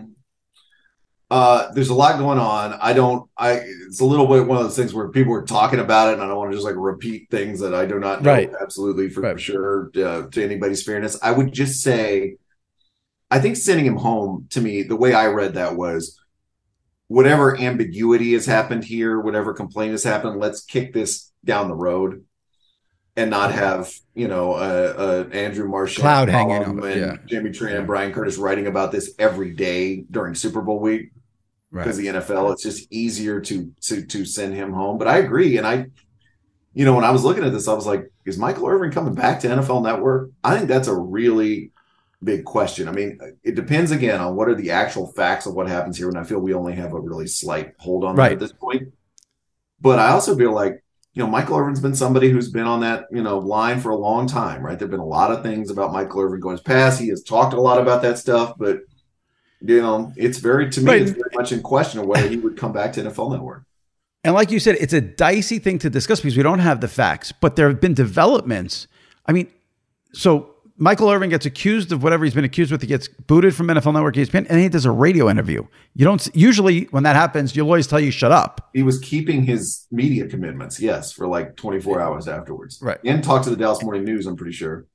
[1.35, 2.77] Uh, there's a lot going on.
[2.79, 3.29] I don't.
[3.37, 3.59] I.
[3.87, 6.21] It's a little bit one of those things where people are talking about it, and
[6.23, 8.49] I don't want to just like repeat things that I do not know Right.
[8.61, 9.37] absolutely for Right.
[9.37, 11.19] sure uh, to anybody's fairness.
[11.21, 12.37] I would just say,
[13.29, 16.17] I think sending him home to me, the way I read that was,
[17.09, 22.23] whatever ambiguity has happened here, whatever complaint has happened, let's kick this down the road.
[23.17, 27.17] And not have you know a, a Andrew Marshall, Cloud hanging over and yeah.
[27.25, 31.11] Jimmy Traina and Bryan Curtis writing about this every day during Super Bowl week
[31.83, 34.97] because the NFL it's just easier to to to send him home.
[34.97, 35.87] But I agree, and I,
[36.73, 39.13] you know, when I was looking at this, I was like, is Michael Irvin coming
[39.15, 40.31] back to NFL Network?
[40.43, 41.71] I think that's a really
[42.23, 42.87] big question.
[42.87, 46.09] I mean, it depends again on what are the actual facts of what happens here,
[46.09, 48.33] and I feel we only have a really slight hold on Right.
[48.33, 48.93] at this point.
[49.81, 50.81] But I also feel like.
[51.17, 53.95] You know, Michael Irvin's been somebody who's been on that, you know, line for a
[53.95, 54.77] long time, right?
[54.77, 56.99] There've been a lot of things about Michael Irvin going past.
[56.99, 58.79] He has talked a lot about that stuff, but
[59.67, 61.01] you know, it's very to me, Right.
[61.01, 63.63] it's very much in question of whether he would come back to NFL Network.
[64.23, 66.87] And like you said, it's a dicey thing to discuss because we don't have the
[66.87, 68.87] facts, but there have been developments.
[69.27, 69.51] I mean,
[70.13, 72.81] so Michael Irvin gets accused of whatever he's been accused with.
[72.81, 75.63] He gets booted from NFL Network, ESPN, and he does a radio interview.
[75.93, 78.69] You don't usually when that happens, you'll always tell you shut up.
[78.73, 82.79] He was keeping his media commitments, yes, for like 24 hours afterwards.
[82.81, 82.97] Right.
[83.05, 84.85] And talked to the Dallas Morning News, I'm pretty sure.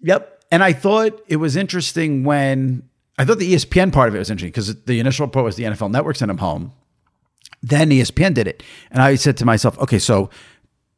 [0.00, 0.44] Yep.
[0.52, 2.89] And I thought it was interesting when
[3.20, 5.64] I thought the ESPN part of it was interesting because the initial report was the
[5.64, 6.72] NFL Network sent him home.
[7.62, 8.62] Then ESPN did it.
[8.90, 10.30] And I said to myself, okay, so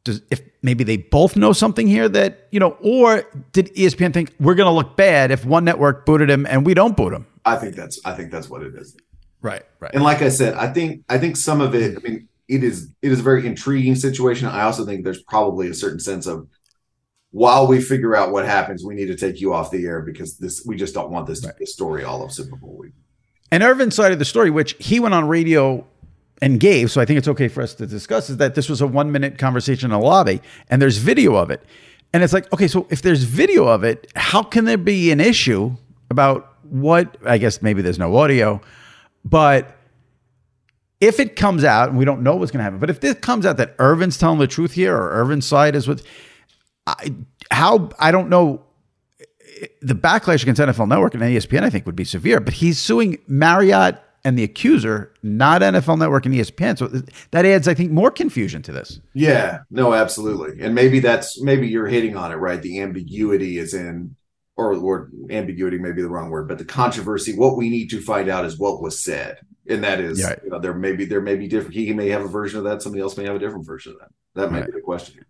[0.05, 4.33] does if maybe they both know something here that, you know, or did ESPN think
[4.39, 7.27] we're going to look bad if one network booted him and we don't boot him?
[7.43, 8.95] I think that's I think that's what it is.
[9.41, 9.91] Right, right.
[9.93, 12.89] And like I said, I think I think some of it, I mean, it is
[13.01, 14.47] it is a very intriguing situation.
[14.47, 16.47] I also think there's probably a certain sense of
[17.33, 20.37] while we figure out what happens, we need to take you off the air because
[20.37, 22.93] this we just don't want this to be a story all of Super Bowl week.
[23.51, 25.85] And Irvin's side of the story, which he went on radio
[26.43, 28.81] and gave, so I think it's okay for us to discuss, is that this was
[28.81, 31.63] a one minute conversation in a lobby and there's video of it.
[32.13, 35.19] And it's like, okay, so if there's video of it, how can there be an
[35.19, 35.75] issue
[36.11, 37.17] about what?
[37.25, 38.61] I guess maybe there's no audio,
[39.25, 39.75] but
[41.01, 43.15] if it comes out, and we don't know what's going to happen, but if this
[43.15, 46.03] comes out that Irvin's telling the truth here or Irvin's side is what,
[46.87, 47.13] I,
[47.51, 48.63] how, I don't know
[49.81, 52.39] the backlash against NFL Network and ESPN, I think, would be severe.
[52.39, 56.77] But he's suing Marriott and the accuser, not NFL Network and ESPN.
[56.77, 56.87] So
[57.31, 58.99] that adds, I think, more confusion to this.
[59.13, 60.61] Yeah, no, absolutely.
[60.63, 62.61] And maybe that's maybe you're hitting on it, right?
[62.61, 64.15] The ambiguity is in
[64.55, 68.01] or or ambiguity may be the wrong word, but the controversy, what we need to
[68.01, 69.39] find out is what was said.
[69.67, 70.35] And that is Yeah.
[70.43, 72.65] you know, there may be there may be different he may have a version of
[72.65, 74.09] that, somebody else may have a different version of that.
[74.35, 74.65] That might Right.
[74.67, 75.25] be the question.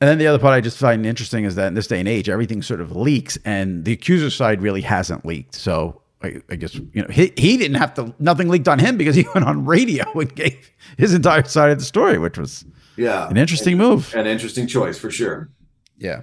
[0.00, 2.08] And then the other part I just find interesting is that in this day and
[2.08, 5.54] age, everything sort of leaks, and the accuser side really hasn't leaked.
[5.54, 8.14] So I, I guess you know he he didn't have to.
[8.18, 11.78] Nothing leaked on him because he went on radio and gave his entire side of
[11.78, 12.64] the story, which was
[12.96, 13.28] Yeah.
[13.28, 14.14] an interesting move.
[14.14, 15.50] An interesting choice for sure.
[15.98, 16.22] Yeah.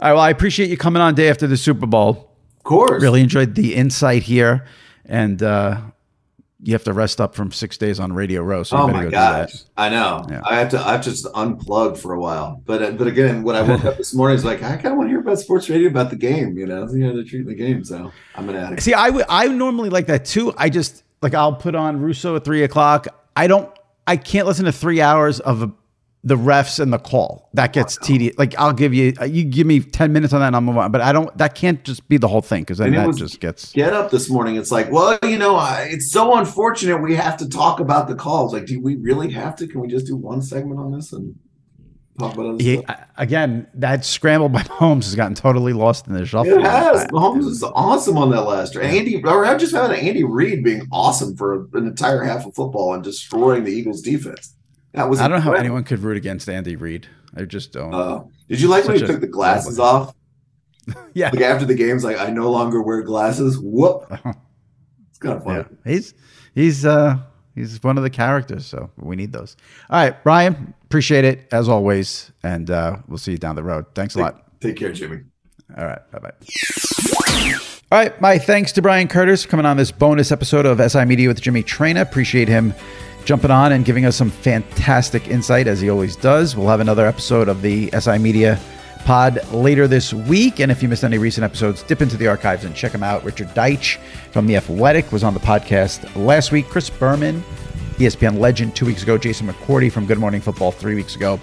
[0.00, 0.12] All right.
[0.12, 2.30] Well, I appreciate you coming on day after the Super Bowl.
[2.58, 3.02] Of course.
[3.02, 4.66] Really enjoyed the insight here,
[5.06, 5.80] and uh,
[6.62, 8.62] you have to rest up from six days on Radio Row.
[8.62, 9.64] So Oh my go gosh.
[9.76, 10.24] I know.
[10.28, 10.40] Yeah.
[10.44, 10.80] I have to.
[10.80, 12.62] I have to just unplug for a while.
[12.64, 14.96] But uh, but again, when I woke up this morning, it's like I kind of
[14.96, 16.56] want to hear about sports radio about the game.
[16.56, 17.84] You know, you know they're treating the game.
[17.84, 18.82] So I'm an addict.
[18.82, 20.54] See, I would I normally like that too.
[20.56, 23.06] I just like I'll put on Russo at three o'clock.
[23.36, 23.70] I don't.
[24.06, 25.72] I can't listen to three hours of a,
[26.26, 27.48] the refs and the call.
[27.54, 28.36] That gets oh, tedious.
[28.36, 30.76] Like I'll give you uh, you give me ten minutes on that, and I'll move
[30.76, 30.90] on.
[30.90, 31.34] But I don't.
[31.38, 33.72] That can't just be the whole thing because then that was- just gets.
[33.72, 34.56] Get up this morning.
[34.56, 38.16] It's like, well, you know, I, it's so unfortunate we have to talk about the
[38.16, 38.52] calls.
[38.52, 39.68] Like, do we really have to?
[39.68, 41.38] Can we just do one segment on this and
[42.18, 43.00] talk about other He, stuff?
[43.16, 46.54] again, that scramble by Mahomes has gotten totally lost in the shuffle.
[46.54, 47.02] It has.
[47.04, 48.74] I- Mahomes is awesome on that last.
[48.74, 48.82] year.
[48.82, 52.94] Andy, or I just found Andy Reid being awesome for an entire half of football
[52.94, 54.55] and destroying the Eagles' defense.
[54.96, 55.20] That was.
[55.20, 57.06] I don't know how anyone could root against Andy Reid.
[57.36, 57.94] I just don't.
[57.94, 60.14] Uh, did you like when he took the glasses off?
[61.14, 63.58] yeah, Like after the game's like, I no longer wear glasses.
[63.58, 64.10] Whoop.
[65.10, 65.64] It's kind of funny.
[65.86, 65.90] yeah.
[65.90, 66.12] He's
[66.54, 67.16] he's uh
[67.54, 69.56] he's one of the characters, so we need those.
[69.88, 73.86] All right, Bryan, appreciate it as always, and uh, we'll see you down the road.
[73.94, 74.60] Thanks a lot.
[74.60, 75.22] Take care, Jimmy.
[75.78, 76.32] All right, bye bye.
[77.90, 81.06] All right, my thanks to Bryan Curtis for coming on this bonus episode of SI
[81.06, 82.02] Media with Jimmy Traina.
[82.02, 82.74] Appreciate him
[83.26, 86.56] jumping on and giving us some fantastic insight as he always does.
[86.56, 88.58] We'll have another episode of the SI Media
[89.04, 90.60] pod later this week.
[90.60, 93.24] And if you missed any recent episodes, dip into the archives and check them out.
[93.24, 93.98] Richard Deitsch
[94.30, 96.68] from The Athletic was on the podcast last week.
[96.68, 97.42] Chris Berman,
[97.96, 99.18] ESPN legend, two weeks ago.
[99.18, 101.40] Jason McCourty from Good Morning Football three weeks ago.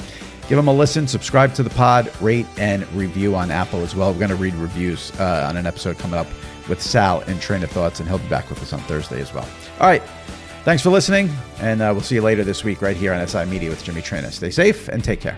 [0.47, 4.11] Give them a listen, subscribe to the pod, rate and review on Apple as well.
[4.11, 6.27] We're going to read reviews uh, on an episode coming up
[6.69, 9.33] with Sal and Train of Thoughts, and he'll be back with us on Thursday as
[9.33, 9.47] well.
[9.79, 10.03] All right.
[10.63, 13.43] Thanks for listening, and uh, we'll see you later this week right here on SI
[13.45, 14.31] Media with Jimmy Traina.
[14.31, 15.37] Stay safe and take care.